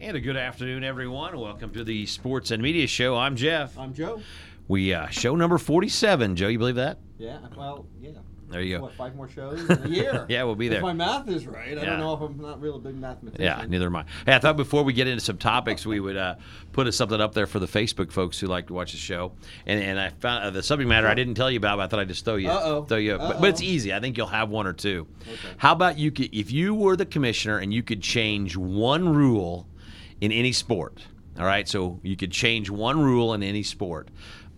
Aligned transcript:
And 0.00 0.16
a 0.16 0.20
good 0.20 0.36
afternoon, 0.36 0.84
everyone. 0.84 1.38
Welcome 1.38 1.72
to 1.72 1.82
the 1.82 2.06
Sports 2.06 2.50
and 2.52 2.62
Media 2.62 2.86
Show. 2.86 3.16
I'm 3.16 3.34
Jeff. 3.36 3.76
I'm 3.76 3.92
Joe. 3.92 4.20
We 4.68 4.94
uh, 4.94 5.08
show 5.08 5.34
number 5.34 5.58
47. 5.58 6.36
Joe, 6.36 6.48
you 6.48 6.58
believe 6.58 6.76
that? 6.76 6.98
Yeah. 7.18 7.38
Well, 7.56 7.84
yeah. 8.00 8.10
There 8.48 8.62
you 8.62 8.76
go. 8.78 8.84
What, 8.84 8.94
five 8.94 9.14
more 9.14 9.28
shows 9.28 9.68
in 9.68 9.82
a 9.82 9.88
year? 9.88 10.24
Yeah, 10.30 10.44
we'll 10.44 10.54
be 10.54 10.68
there. 10.68 10.78
If 10.78 10.82
my 10.82 10.92
math 10.94 11.28
is 11.28 11.46
right, 11.46 11.76
I 11.76 11.82
Yeah. 11.82 11.84
don't 11.84 11.98
know 12.00 12.14
if 12.14 12.20
I'm 12.20 12.40
not 12.40 12.62
real 12.62 12.76
a 12.76 12.78
big 12.78 12.94
mathematician. 12.96 13.44
Yeah, 13.44 13.62
neither 13.68 13.86
am 13.86 13.96
I. 13.96 14.04
Hey, 14.24 14.34
I 14.36 14.38
thought 14.38 14.56
before 14.56 14.84
we 14.84 14.94
get 14.94 15.06
into 15.06 15.20
some 15.22 15.36
topics, 15.36 15.84
we 15.84 16.00
would 16.00 16.16
uh, 16.16 16.36
put 16.72 16.92
something 16.94 17.20
up 17.20 17.34
there 17.34 17.46
for 17.46 17.58
the 17.58 17.66
Facebook 17.66 18.10
folks 18.10 18.38
who 18.40 18.46
like 18.46 18.68
to 18.68 18.72
watch 18.72 18.92
the 18.92 18.98
show. 18.98 19.32
And 19.66 19.82
and 19.82 20.00
I 20.00 20.08
found 20.10 20.44
uh, 20.44 20.50
the 20.50 20.62
subject 20.62 20.88
matter 20.88 21.08
I 21.08 21.14
didn't 21.14 21.34
tell 21.34 21.50
you 21.50 21.58
about, 21.58 21.76
but 21.76 21.82
I 21.82 21.86
thought 21.88 22.00
I'd 22.00 22.08
just 22.08 22.24
throw 22.24 22.36
you, 22.36 22.48
Uh-oh. 22.48 22.84
throw 22.84 22.96
you. 22.96 23.18
But, 23.18 23.40
but 23.40 23.50
it's 23.50 23.60
easy. 23.60 23.92
I 23.92 24.00
think 24.00 24.16
you'll 24.16 24.26
have 24.28 24.48
one 24.48 24.66
or 24.66 24.72
two. 24.72 25.06
Okay. 25.22 25.36
How 25.58 25.72
about 25.72 25.98
you? 25.98 26.10
Could, 26.10 26.32
if 26.34 26.50
you 26.50 26.74
were 26.74 26.96
the 26.96 27.06
commissioner 27.06 27.58
and 27.58 27.74
you 27.74 27.82
could 27.82 28.00
change 28.00 28.56
one 28.56 29.10
rule 29.14 29.66
in 30.20 30.32
any 30.32 30.52
sport, 30.52 31.02
all 31.38 31.46
right? 31.46 31.68
So 31.68 32.00
you 32.02 32.16
could 32.16 32.32
change 32.32 32.70
one 32.70 33.00
rule 33.02 33.34
in 33.34 33.42
any 33.42 33.62
sport. 33.62 34.08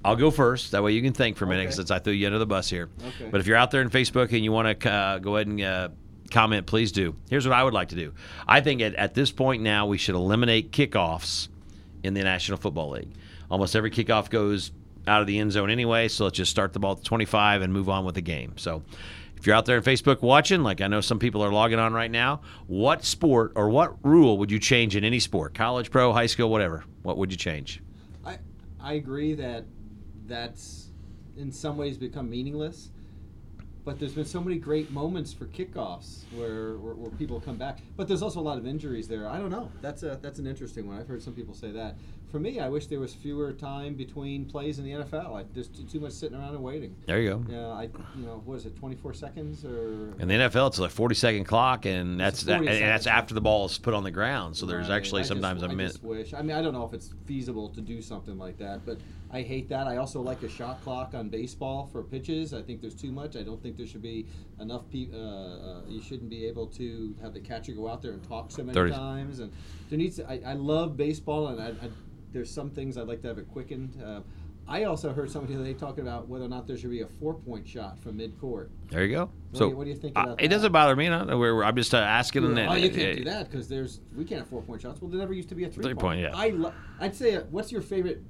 I'll 0.04 0.16
go 0.16 0.30
first. 0.30 0.72
That 0.72 0.82
way 0.82 0.92
you 0.92 1.02
can 1.02 1.12
think 1.12 1.36
for 1.36 1.44
a 1.44 1.48
minute 1.48 1.66
Okay. 1.66 1.72
since 1.74 1.90
I 1.90 1.98
threw 1.98 2.14
you 2.14 2.26
under 2.26 2.38
the 2.38 2.46
bus 2.46 2.70
here. 2.70 2.88
Okay. 3.06 3.28
But 3.30 3.40
if 3.40 3.46
you're 3.46 3.56
out 3.58 3.70
there 3.70 3.82
in 3.82 3.90
Facebook 3.90 4.32
and 4.32 4.42
you 4.42 4.50
want 4.52 4.80
to 4.80 4.90
uh, 4.90 5.18
go 5.18 5.36
ahead 5.36 5.46
and 5.46 5.60
uh, 5.60 5.88
comment, 6.30 6.66
please 6.66 6.90
do. 6.90 7.14
Here's 7.28 7.46
what 7.46 7.54
I 7.54 7.62
would 7.62 7.74
like 7.74 7.88
to 7.88 7.96
do. 7.96 8.14
I 8.48 8.62
think 8.62 8.80
at, 8.80 8.94
at 8.94 9.14
this 9.14 9.30
point 9.30 9.62
now 9.62 9.86
we 9.86 9.98
should 9.98 10.14
eliminate 10.14 10.72
kickoffs 10.72 11.48
in 12.02 12.14
the 12.14 12.22
National 12.22 12.56
Football 12.56 12.90
League. 12.92 13.10
Almost 13.50 13.76
every 13.76 13.90
kickoff 13.90 14.30
goes 14.30 14.72
out 15.06 15.20
of 15.20 15.26
the 15.26 15.38
end 15.38 15.52
zone 15.52 15.68
anyway, 15.70 16.08
so 16.08 16.24
let's 16.24 16.36
just 16.38 16.50
start 16.50 16.72
the 16.72 16.78
ball 16.78 16.92
at 16.92 16.98
the 16.98 17.04
25 17.04 17.60
and 17.60 17.70
move 17.72 17.88
on 17.90 18.04
with 18.06 18.14
the 18.14 18.20
game. 18.22 18.54
So 18.56 18.82
if 19.40 19.46
you're 19.46 19.56
out 19.56 19.64
there 19.64 19.78
on 19.78 19.82
Facebook 19.82 20.20
watching, 20.20 20.62
like 20.62 20.82
I 20.82 20.86
know 20.86 21.00
some 21.00 21.18
people 21.18 21.42
are 21.42 21.50
logging 21.50 21.78
on 21.78 21.94
right 21.94 22.10
now, 22.10 22.42
what 22.66 23.06
sport 23.06 23.52
or 23.56 23.70
what 23.70 23.96
rule 24.04 24.36
would 24.36 24.50
you 24.50 24.58
change 24.58 24.96
in 24.96 25.02
any 25.02 25.18
sport? 25.18 25.54
College, 25.54 25.90
pro, 25.90 26.12
high 26.12 26.26
school, 26.26 26.50
whatever. 26.50 26.84
What 27.02 27.16
would 27.16 27.32
you 27.32 27.38
change? 27.38 27.82
I 28.22 28.38
I 28.78 28.94
agree 28.94 29.32
that 29.34 29.64
that's 30.26 30.88
in 31.38 31.50
some 31.50 31.78
ways 31.78 31.96
become 31.96 32.28
meaningless. 32.28 32.90
But 33.82 33.98
there's 33.98 34.12
been 34.12 34.26
so 34.26 34.42
many 34.42 34.58
great 34.58 34.90
moments 34.90 35.32
for 35.32 35.46
kickoffs 35.46 36.24
where, 36.34 36.76
where, 36.76 36.92
where 36.92 37.10
people 37.12 37.40
come 37.40 37.56
back. 37.56 37.78
But 37.96 38.08
there's 38.08 38.20
also 38.20 38.38
a 38.38 38.42
lot 38.42 38.58
of 38.58 38.66
injuries 38.66 39.08
there. 39.08 39.26
I 39.26 39.38
don't 39.38 39.50
know. 39.50 39.72
That's 39.80 40.02
a 40.02 40.18
that's 40.20 40.38
an 40.38 40.46
interesting 40.46 40.86
one. 40.86 40.98
I've 40.98 41.08
heard 41.08 41.22
some 41.22 41.32
people 41.32 41.54
say 41.54 41.70
that. 41.70 41.96
For 42.30 42.38
me, 42.38 42.60
I 42.60 42.68
wish 42.68 42.86
there 42.86 43.00
was 43.00 43.12
fewer 43.12 43.52
time 43.52 43.94
between 43.94 44.44
plays 44.44 44.78
in 44.78 44.84
the 44.84 44.92
NFL. 44.92 45.34
I, 45.34 45.44
there's 45.52 45.66
too, 45.68 45.82
too 45.84 45.98
much 46.00 46.12
sitting 46.12 46.38
around 46.38 46.54
and 46.54 46.62
waiting. 46.62 46.94
There 47.06 47.20
you 47.20 47.30
go. 47.30 47.44
Yeah, 47.48 47.66
I 47.68 47.82
you 48.16 48.24
know 48.26 48.40
what 48.44 48.54
is 48.56 48.66
it, 48.66 48.76
24 48.76 49.14
seconds 49.14 49.64
or 49.64 50.14
In 50.20 50.28
the 50.28 50.34
NFL, 50.34 50.68
it's 50.68 50.78
like 50.78 50.92
40 50.92 51.14
second 51.16 51.44
clock, 51.44 51.86
and 51.86 52.20
that's 52.20 52.42
that, 52.44 52.58
and 52.58 52.68
that's 52.68 53.08
after 53.08 53.34
the 53.34 53.40
ball 53.40 53.66
is 53.66 53.78
put 53.78 53.94
on 53.94 54.04
the 54.04 54.10
ground. 54.12 54.56
So 54.56 54.64
there's 54.66 54.88
Right. 54.88 54.96
actually 54.96 55.20
I 55.20 55.22
just- 55.22 55.28
sometimes 55.30 55.62
a 55.62 55.66
I 55.66 55.68
minute. 55.74 55.92
just 55.92 56.04
wish. 56.04 56.32
I 56.32 56.42
mean, 56.42 56.56
I 56.56 56.62
don't 56.62 56.72
know 56.72 56.84
if 56.86 56.94
it's 56.94 57.10
feasible 57.26 57.68
to 57.70 57.80
do 57.80 58.00
something 58.00 58.38
like 58.38 58.58
that, 58.58 58.86
but 58.86 58.98
I 59.32 59.42
hate 59.42 59.68
that. 59.68 59.86
I 59.86 59.98
also 59.98 60.20
like 60.20 60.42
a 60.42 60.48
shot 60.48 60.82
clock 60.82 61.14
on 61.14 61.28
baseball 61.28 61.88
for 61.92 62.02
pitches. 62.02 62.52
I 62.52 62.62
think 62.62 62.80
there's 62.80 62.94
too 62.94 63.12
much. 63.12 63.36
I 63.36 63.42
don't 63.42 63.62
think 63.62 63.76
there 63.76 63.86
should 63.86 64.02
be 64.02 64.26
enough 64.60 64.88
people. 64.90 65.20
Uh, 65.20 65.78
uh, 65.78 65.82
you 65.88 66.02
shouldn't 66.02 66.30
be 66.30 66.46
able 66.46 66.66
to 66.68 67.14
have 67.22 67.32
the 67.32 67.40
catcher 67.40 67.72
go 67.72 67.88
out 67.88 68.02
there 68.02 68.12
and 68.12 68.22
talk 68.28 68.50
so 68.50 68.62
many 68.62 68.74
30. 68.74 68.92
times. 68.92 69.38
And 69.38 69.52
there 69.88 69.98
needs. 69.98 70.16
To, 70.16 70.28
I, 70.28 70.40
I 70.44 70.52
love 70.54 70.96
baseball, 70.96 71.48
and 71.48 71.62
I, 71.62 71.68
I, 71.68 71.90
there's 72.32 72.50
some 72.50 72.70
things 72.70 72.98
I'd 72.98 73.06
like 73.06 73.22
to 73.22 73.28
have 73.28 73.38
it 73.38 73.48
quickened. 73.48 74.02
Uh, 74.04 74.20
I 74.66 74.84
also 74.84 75.12
heard 75.12 75.30
somebody 75.30 75.56
today 75.56 75.74
talking 75.74 76.02
about 76.06 76.28
whether 76.28 76.44
or 76.44 76.48
not 76.48 76.66
there 76.68 76.76
should 76.76 76.90
be 76.90 77.00
a 77.00 77.06
four-point 77.06 77.66
shot 77.66 77.98
from 77.98 78.16
mid-court. 78.16 78.70
There 78.88 79.04
you 79.04 79.12
go. 79.16 79.20
What 79.50 79.58
so 79.58 79.64
do 79.66 79.70
you- 79.70 79.76
what 79.76 79.84
do 79.84 79.90
you 79.90 79.96
think 79.96 80.16
uh, 80.16 80.22
about 80.22 80.32
it 80.40 80.42
that? 80.42 80.48
doesn't 80.48 80.72
bother 80.72 80.94
me. 80.94 81.08
No, 81.08 81.38
we're, 81.38 81.62
I'm 81.64 81.74
just 81.76 81.94
uh, 81.94 81.98
asking. 81.98 82.44
and- 82.44 82.58
Oh, 82.58 82.74
you 82.74 82.90
can't 82.90 83.12
uh, 83.12 83.16
do 83.16 83.24
that 83.24 83.50
because 83.50 83.68
there's 83.68 84.00
we 84.16 84.24
can't 84.24 84.40
have 84.40 84.48
four 84.48 84.62
point 84.62 84.82
shots. 84.82 85.00
Well, 85.00 85.10
there 85.10 85.18
never 85.20 85.32
used 85.34 85.48
to 85.50 85.54
be 85.54 85.64
a 85.64 85.68
three, 85.68 85.84
Three-point, 85.84 86.20
yeah. 86.20 86.30
I 86.34 86.50
lo- 86.50 86.72
I'd 87.00 87.14
say, 87.14 87.36
uh, 87.36 87.42
what's 87.50 87.70
your 87.72 87.82
favorite 87.82 88.22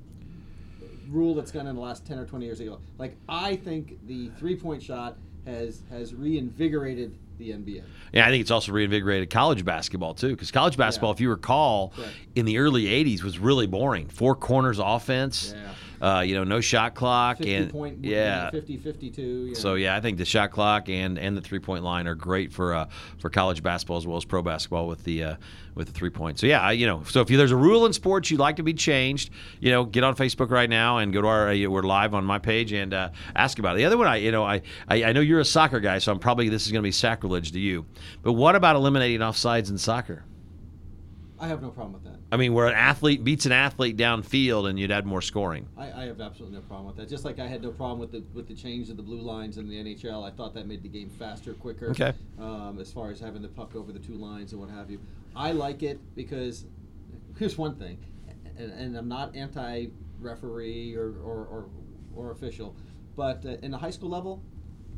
rule 1.11 1.34
that's 1.34 1.50
gone 1.50 1.66
in 1.66 1.75
the 1.75 1.80
last 1.80 2.06
ten 2.06 2.19
or 2.19 2.25
twenty 2.27 2.47
years 2.47 2.61
ago? 2.61 2.78
Like 2.98 3.16
I 3.28 3.56
think 3.56 3.98
the 4.07 4.29
three 4.39 4.57
point 4.57 4.83
shot 4.83 5.17
has 5.46 5.83
has 5.90 6.14
reinvigorated 6.14 7.17
the 7.39 7.51
NBA. 7.52 7.83
Yeah, 8.12 8.27
I 8.27 8.30
think 8.30 8.42
it's 8.42 8.51
also 8.51 8.70
reinvigorated 8.73 9.30
college 9.30 9.64
basketball 9.64 10.12
too, 10.14 10.30
because 10.30 10.51
college 10.51 10.77
basketball, 10.77 11.11
if 11.12 11.20
you 11.20 11.30
recall, 11.30 11.92
Right. 11.96 12.07
in 12.34 12.45
the 12.45 12.58
early 12.58 12.84
'80s 12.84 13.23
was 13.23 13.39
really 13.39 13.67
boring. 13.67 14.08
Four 14.08 14.34
corners 14.36 14.79
offense. 14.79 15.55
Yeah. 15.57 15.70
Uh, 16.00 16.20
you 16.20 16.34
know, 16.34 16.44
no 16.44 16.61
shot 16.61 16.94
clock 16.94 17.38
50 17.38 17.55
and 17.55 17.70
point, 17.70 18.05
yeah. 18.05 18.50
50, 18.50 18.78
52. 18.78 19.22
You 19.22 19.55
So 19.55 19.74
yeah, 19.74 19.94
I 19.94 20.00
think 20.00 20.16
the 20.16 20.24
shot 20.24 20.50
clock 20.50 20.88
and 20.88 21.18
and 21.18 21.36
the 21.36 21.42
three 21.42 21.58
point 21.58 21.84
line 21.84 22.06
are 22.06 22.14
great 22.14 22.52
for 22.52 22.74
uh, 22.74 22.88
for 23.18 23.28
college 23.28 23.62
basketball 23.62 23.98
as 23.98 24.06
well 24.06 24.16
as 24.16 24.24
pro 24.24 24.42
basketball 24.42 24.89
with 24.89 25.05
the 25.05 25.24
uh, 25.24 25.36
with 25.74 25.89
the 25.89 25.92
three 25.92 26.10
point. 26.10 26.39
So 26.39 26.46
yeah, 26.46 26.70
you 26.70 26.86
know, 26.86 27.02
so 27.05 27.20
if 27.20 27.30
you, 27.30 27.36
there's 27.36 27.50
a 27.50 27.56
rule 27.56 27.84
in 27.84 27.92
sports 27.92 28.30
you'd 28.30 28.40
like 28.40 28.56
to 28.56 28.62
be 28.62 28.72
changed, 28.72 29.30
you 29.60 29.70
know, 29.70 29.84
get 29.84 30.02
on 30.02 30.16
Facebook 30.16 30.50
right 30.50 30.70
now 30.70 30.98
and 30.98 31.12
go 31.12 31.20
to 31.20 31.28
our 31.28 31.50
uh, 31.50 31.68
we're 31.68 31.83
live 31.83 32.14
on 32.14 32.24
my 32.24 32.39
page 32.39 32.72
and 32.72 32.94
uh, 32.94 33.10
ask 33.36 33.58
about 33.58 33.77
it. 33.77 33.78
The 33.78 33.84
other 33.84 33.98
one, 33.98 34.06
I 34.06 34.16
you 34.16 34.33
know, 34.33 34.44
I, 34.44 34.62
I 34.89 35.05
I 35.05 35.12
know 35.12 35.20
you're 35.20 35.40
a 35.40 35.44
soccer 35.44 35.80
guy, 35.80 35.98
so 35.98 36.12
I'm 36.12 36.18
probably 36.18 36.48
this 36.48 36.64
is 36.64 36.72
going 36.72 36.83
to 36.83 36.86
be 36.86 36.92
sacrilege 36.92 37.52
to 37.52 37.60
you, 37.60 37.84
but 38.22 38.33
what 38.33 38.56
about 38.56 38.77
eliminating 38.77 39.20
offsides 39.20 39.68
in 39.68 39.77
soccer? 39.77 40.24
I 41.40 41.48
have 41.48 41.62
no 41.62 41.70
problem 41.70 41.95
with 41.95 42.05
that. 42.05 42.20
I 42.30 42.36
mean, 42.36 42.52
where 42.52 42.67
an 42.67 42.74
athlete 42.74 43.24
beats 43.24 43.46
an 43.46 43.52
athlete 43.52 43.96
downfield 43.96 44.68
and 44.68 44.78
you'd 44.78 44.90
add 44.90 45.06
more 45.06 45.23
scoring. 45.23 45.67
I, 45.77 45.90
I 45.90 46.05
have 46.05 46.20
absolutely 46.20 46.58
no 46.58 46.62
problem 46.62 46.89
with 46.89 46.96
that. 46.96 47.08
Just 47.08 47.24
like 47.24 47.39
I 47.39 47.46
had 47.46 47.62
no 47.62 47.70
problem 47.70 47.98
with 47.98 48.12
the 48.12 48.23
with 48.34 48.46
the 48.46 48.55
change 48.55 48.90
of 48.90 48.98
the 48.98 49.02
blue 49.02 49.23
lines 49.23 49.56
in 49.56 49.67
the 49.67 49.77
NHL. 49.77 50.23
I 50.23 50.30
thought 50.30 50.52
that 50.55 50.67
made 50.67 50.83
the 50.83 50.89
game 50.89 51.08
faster, 51.08 51.55
quicker. 51.55 51.90
Okay. 51.90 52.12
Um, 52.39 52.78
as 52.78 52.92
far 52.92 53.11
as 53.11 53.18
having 53.18 53.40
the 53.40 53.48
puck 53.48 53.74
over 53.74 53.90
the 53.90 53.98
two 53.98 54.14
lines 54.14 54.52
and 54.52 54.61
what 54.61 54.68
have 54.68 54.90
you, 54.90 55.01
I 55.34 55.52
like 55.52 55.83
it 55.83 55.98
because 56.14 56.67
here's 57.39 57.57
one 57.57 57.74
thing, 57.74 57.96
and, 58.58 58.70
and 58.72 58.96
I'm 58.96 59.08
not 59.08 59.34
anti-referee 59.34 60.95
or 60.95 61.14
or, 61.24 61.46
or, 61.46 61.70
or 62.14 62.30
official, 62.33 62.77
but 63.17 63.46
uh, 63.46 63.57
in 63.62 63.70
the 63.70 63.78
high 63.78 63.90
school 63.90 64.11
level, 64.11 64.42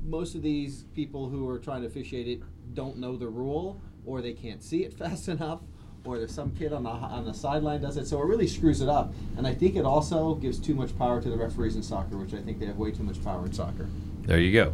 most 0.02 0.34
of 0.34 0.42
these 0.42 0.86
people 0.92 1.28
who 1.28 1.48
are 1.48 1.60
trying 1.60 1.82
to 1.82 1.86
officiate 1.86 2.26
it 2.26 2.40
don't 2.74 2.98
know 2.98 3.16
the 3.16 3.28
rule, 3.28 3.80
or 4.04 4.20
they 4.20 4.32
can't 4.32 4.60
see 4.60 4.82
it 4.82 4.92
fast 4.98 5.28
enough, 5.28 5.60
or 6.04 6.18
there's 6.18 6.34
some 6.34 6.50
kid 6.56 6.72
on 6.72 6.82
the 6.82 6.90
on 6.90 7.24
the 7.24 7.32
sideline 7.34 7.80
does 7.80 7.96
it, 7.96 8.06
so 8.06 8.20
it 8.20 8.26
really 8.26 8.46
screws 8.46 8.80
it 8.80 8.88
up. 8.88 9.12
And 9.36 9.46
I 9.46 9.54
think 9.54 9.76
it 9.76 9.84
also 9.84 10.34
gives 10.34 10.58
too 10.58 10.74
much 10.74 10.96
power 10.98 11.20
to 11.20 11.30
the 11.30 11.36
referees 11.36 11.76
in 11.76 11.82
soccer, 11.82 12.16
which 12.16 12.34
I 12.34 12.38
think 12.38 12.58
they 12.58 12.66
have 12.66 12.76
way 12.76 12.90
too 12.90 13.02
much 13.02 13.22
power 13.24 13.44
in 13.44 13.52
soccer. 13.52 13.88
There 14.22 14.38
you 14.38 14.52
go. 14.52 14.72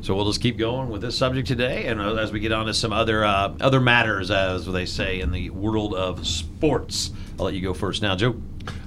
So 0.00 0.14
we'll 0.14 0.26
just 0.26 0.42
keep 0.42 0.58
going 0.58 0.90
with 0.90 1.00
this 1.00 1.16
subject 1.16 1.48
today, 1.48 1.86
and 1.86 1.98
uh, 2.00 2.14
as 2.16 2.30
we 2.30 2.38
get 2.38 2.52
on 2.52 2.66
to 2.66 2.74
some 2.74 2.92
other 2.92 3.24
uh, 3.24 3.54
other 3.60 3.80
matters, 3.80 4.30
as 4.30 4.66
they 4.66 4.86
say 4.86 5.20
in 5.20 5.32
the 5.32 5.50
world 5.50 5.94
of 5.94 6.26
sports, 6.26 7.10
I'll 7.38 7.46
let 7.46 7.54
you 7.54 7.62
go 7.62 7.74
first 7.74 8.02
now, 8.02 8.14
Joe. 8.14 8.40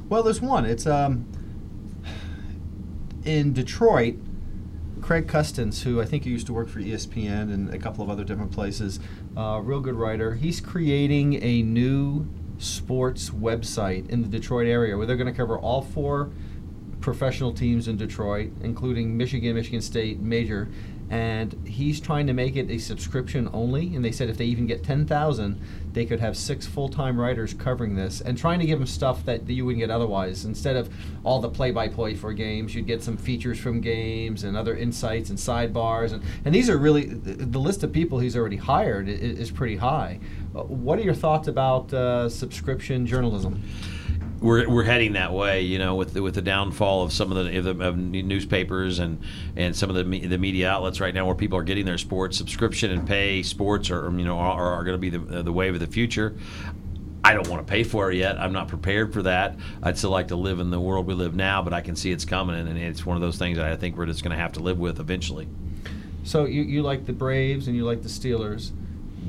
Well, 0.10 0.24
there's 0.24 0.42
one. 0.42 0.66
It's 0.66 0.86
um 0.86 1.26
in 3.26 3.54
Detroit. 3.54 4.16
Craig 5.08 5.26
Custance, 5.26 5.84
who 5.84 6.02
I 6.02 6.06
think 6.06 6.26
used 6.26 6.48
to 6.48 6.54
work 6.54 6.68
for 6.68 6.82
ESPN 6.82 7.44
and 7.54 7.74
a 7.74 7.78
couple 7.80 8.04
of 8.04 8.10
other 8.10 8.26
different 8.26 8.52
places, 8.52 9.00
uh, 9.38 9.62
real 9.64 9.80
good 9.80 9.96
writer. 9.96 10.36
He's 10.36 10.60
creating 10.60 11.42
a 11.42 11.62
new 11.62 12.28
sports 12.58 13.30
website 13.30 14.10
in 14.10 14.22
the 14.22 14.28
Detroit 14.28 14.68
area 14.68 14.98
where 14.98 15.06
they're 15.06 15.16
going 15.16 15.32
to 15.32 15.38
cover 15.38 15.58
all 15.58 15.82
four 15.82 16.30
professional 17.00 17.54
teams 17.54 17.88
in 17.88 17.96
Detroit, 17.96 18.52
including 18.60 19.16
Michigan, 19.16 19.56
Michigan 19.56 19.80
State, 19.80 20.20
major. 20.20 20.68
And 21.10 21.66
he's 21.66 22.02
trying 22.02 22.28
to 22.28 22.34
make 22.34 22.58
it 22.58 22.70
a 22.70 22.78
subscription 22.78 23.50
only. 23.54 23.96
And 23.96 24.04
they 24.04 24.12
said 24.12 24.30
if 24.30 24.36
they 24.36 24.44
even 24.44 24.68
get 24.68 24.84
10,000, 24.84 25.87
they 25.98 26.06
could 26.06 26.20
have 26.20 26.38
six 26.38 26.68
full 26.68 26.88
time 26.90 27.20
writers 27.20 27.56
covering 27.56 27.96
this 27.96 28.22
and 28.22 28.38
trying 28.38 28.60
to 28.60 28.68
give 28.68 28.78
them 28.78 28.86
stuff 28.88 29.26
that 29.26 29.50
you 29.50 29.66
wouldn't 29.66 29.80
get 29.82 29.90
otherwise. 29.90 30.46
Instead 30.46 30.76
of 30.76 30.94
all 31.24 31.40
the 31.42 31.50
play 31.50 31.72
by 31.72 31.88
play 31.88 32.14
for 32.14 32.34
games, 32.34 32.76
you'd 32.76 32.86
get 32.86 33.02
some 33.02 33.18
features 33.18 33.58
from 33.60 33.82
games 33.82 34.44
and 34.44 34.56
other 34.56 34.76
insights 34.78 35.32
and 35.32 35.40
sidebars. 35.40 36.14
And, 36.14 36.24
and 36.46 36.54
these 36.54 36.70
are 36.70 36.78
really 36.78 37.06
the 37.06 37.34
the 37.46 37.60
list 37.60 37.84
of 37.84 37.92
people 37.92 38.20
he's 38.20 38.38
already 38.38 38.58
hired 38.58 39.08
i- 39.10 39.12
is, 39.12 39.50
pretty 39.50 39.78
high. 39.78 40.20
Uh, 40.56 40.62
What 40.86 41.00
are 41.00 41.02
your 41.02 41.16
thoughts 41.16 41.48
about 41.48 41.92
uh, 41.94 42.30
subscription 42.30 43.08
journalism? 43.08 43.64
We're, 44.40 44.70
we're 44.70 44.84
heading 44.84 45.14
that 45.14 45.34
way, 45.34 45.62
you 45.62 45.80
know, 45.80 45.96
with 45.96 46.14
the, 46.14 46.22
with 46.22 46.36
the 46.36 46.42
downfall 46.44 47.02
of 47.04 47.12
some 47.12 47.32
of 47.32 47.44
the, 47.46 47.58
of 47.58 47.64
the 47.78 47.88
of 47.88 47.98
newspapers 47.98 49.00
and, 49.00 49.20
and 49.56 49.76
some 49.76 49.90
of 49.90 49.96
the 49.96 50.04
me- 50.04 50.28
the 50.28 50.38
media 50.38 50.70
outlets 50.70 51.00
right 51.00 51.14
now, 51.14 51.26
where 51.26 51.34
people 51.36 51.58
are 51.58 51.64
getting 51.64 51.86
their 51.86 51.98
sports 51.98 52.38
subscription 52.38 52.92
and 52.92 53.08
pay 53.08 53.42
sports, 53.42 53.90
are 53.90 54.12
you 54.12 54.26
know 54.26 54.38
are, 54.38 54.74
are 54.74 54.84
going 54.84 54.94
to 54.94 55.00
be 55.00 55.10
the, 55.10 55.42
the 55.44 55.52
wave 55.52 55.74
of 55.74 55.80
the 55.80 55.88
future. 55.88 56.36
I 57.24 57.34
don't 57.34 57.48
want 57.50 57.66
to 57.66 57.70
pay 57.70 57.84
for 57.84 58.12
it 58.12 58.18
yet. 58.18 58.38
I'm 58.40 58.54
not 58.54 58.68
prepared 58.68 59.12
for 59.12 59.24
that. 59.24 59.56
I'd 59.84 59.98
still 59.98 60.12
like 60.12 60.28
to 60.30 60.36
live 60.36 60.60
in 60.60 60.70
the 60.70 60.80
world 60.80 61.08
we 61.08 61.14
live 61.16 61.36
now, 61.36 61.62
but 61.64 61.74
I 61.74 61.82
can 61.82 61.96
see 61.96 62.12
it's 62.12 62.24
coming, 62.24 62.56
and 62.56 62.78
it's 62.78 63.06
one 63.06 63.18
of 63.18 63.22
those 63.22 63.38
things 63.38 63.58
that 63.58 63.66
I 63.70 63.76
think 63.76 63.98
we're 63.98 64.06
just 64.06 64.24
going 64.24 64.32
to 64.32 64.42
have 64.42 64.54
to 64.54 64.60
live 64.62 64.78
with 64.78 65.00
eventually. 65.00 65.48
So 66.24 66.46
you, 66.46 66.62
you 66.62 66.84
like 66.84 67.06
the 67.06 67.14
Braves 67.14 67.68
and 67.68 67.76
you 67.76 67.86
like 67.86 68.04
the 68.04 68.08
Steelers. 68.10 68.72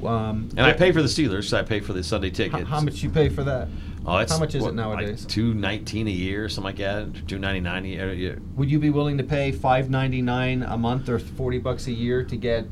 Um, 0.05 0.49
And 0.57 0.61
I 0.61 0.75
pay 0.75 0.93
for 0.93 1.01
the 1.03 1.09
Steelers. 1.09 1.45
'cause 1.45 1.55
I 1.55 1.63
pay 1.63 1.81
for 1.81 1.93
the 1.93 2.05
Sunday 2.05 2.29
how, 2.29 2.35
tickets. 2.37 2.69
how 2.69 2.81
much 2.81 3.03
you 3.03 3.11
pay 3.11 3.29
for 3.31 3.43
that? 3.45 3.69
Oh, 4.09 4.17
it's, 4.19 4.33
how 4.33 4.39
much 4.39 4.55
is 4.55 4.63
it 4.63 4.67
what, 4.67 4.75
nowadays? 4.75 5.21
Like 5.21 5.29
Two 5.29 5.53
nineteen 5.53 6.09
a 6.09 6.11
year, 6.11 6.49
something 6.49 6.65
like 6.65 6.77
that. 6.77 7.29
Two 7.29 7.39
ninety 7.39 7.61
nine 7.61 7.85
a 7.85 8.15
year. 8.15 8.41
Would 8.57 8.71
you 8.71 8.79
be 8.79 8.89
willing 8.89 9.19
to 9.19 9.25
pay 9.25 9.53
five 9.53 9.91
ninety 9.91 10.23
nine 10.23 10.63
a 10.63 10.79
month 10.79 11.11
or 11.11 11.19
forty 11.19 11.59
bucks 11.59 11.87
a 11.89 11.93
year 11.93 12.25
to 12.25 12.37
get 12.37 12.67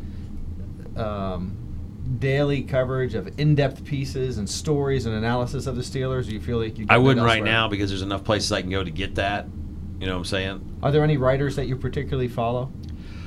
um, 0.97 1.55
daily 2.19 2.63
coverage 2.63 3.15
of 3.15 3.39
in-depth 3.39 3.85
pieces 3.85 4.39
and 4.39 4.49
stories 4.49 5.05
and 5.05 5.15
analysis 5.15 5.67
of 5.67 5.77
the 5.77 5.83
Steelers? 5.83 6.27
Do 6.27 6.33
you 6.33 6.41
feel 6.41 6.59
like 6.59 6.79
you? 6.79 6.87
I 6.89 6.97
wouldn't 6.97 7.27
right 7.27 7.45
now 7.45 7.69
because 7.69 7.91
there's 7.91 8.03
enough 8.03 8.25
places 8.25 8.51
I 8.51 8.63
can 8.63 8.71
go 8.71 8.83
to 8.83 8.91
get 8.91 9.17
that. 9.17 9.47
You 10.01 10.07
know 10.07 10.15
what 10.15 10.19
I'm 10.21 10.25
saying? 10.25 10.79
Are 10.83 10.91
there 10.91 11.05
any 11.05 11.19
writers 11.19 11.57
that 11.57 11.67
you 11.67 11.77
particularly 11.77 12.29
follow 12.29 12.73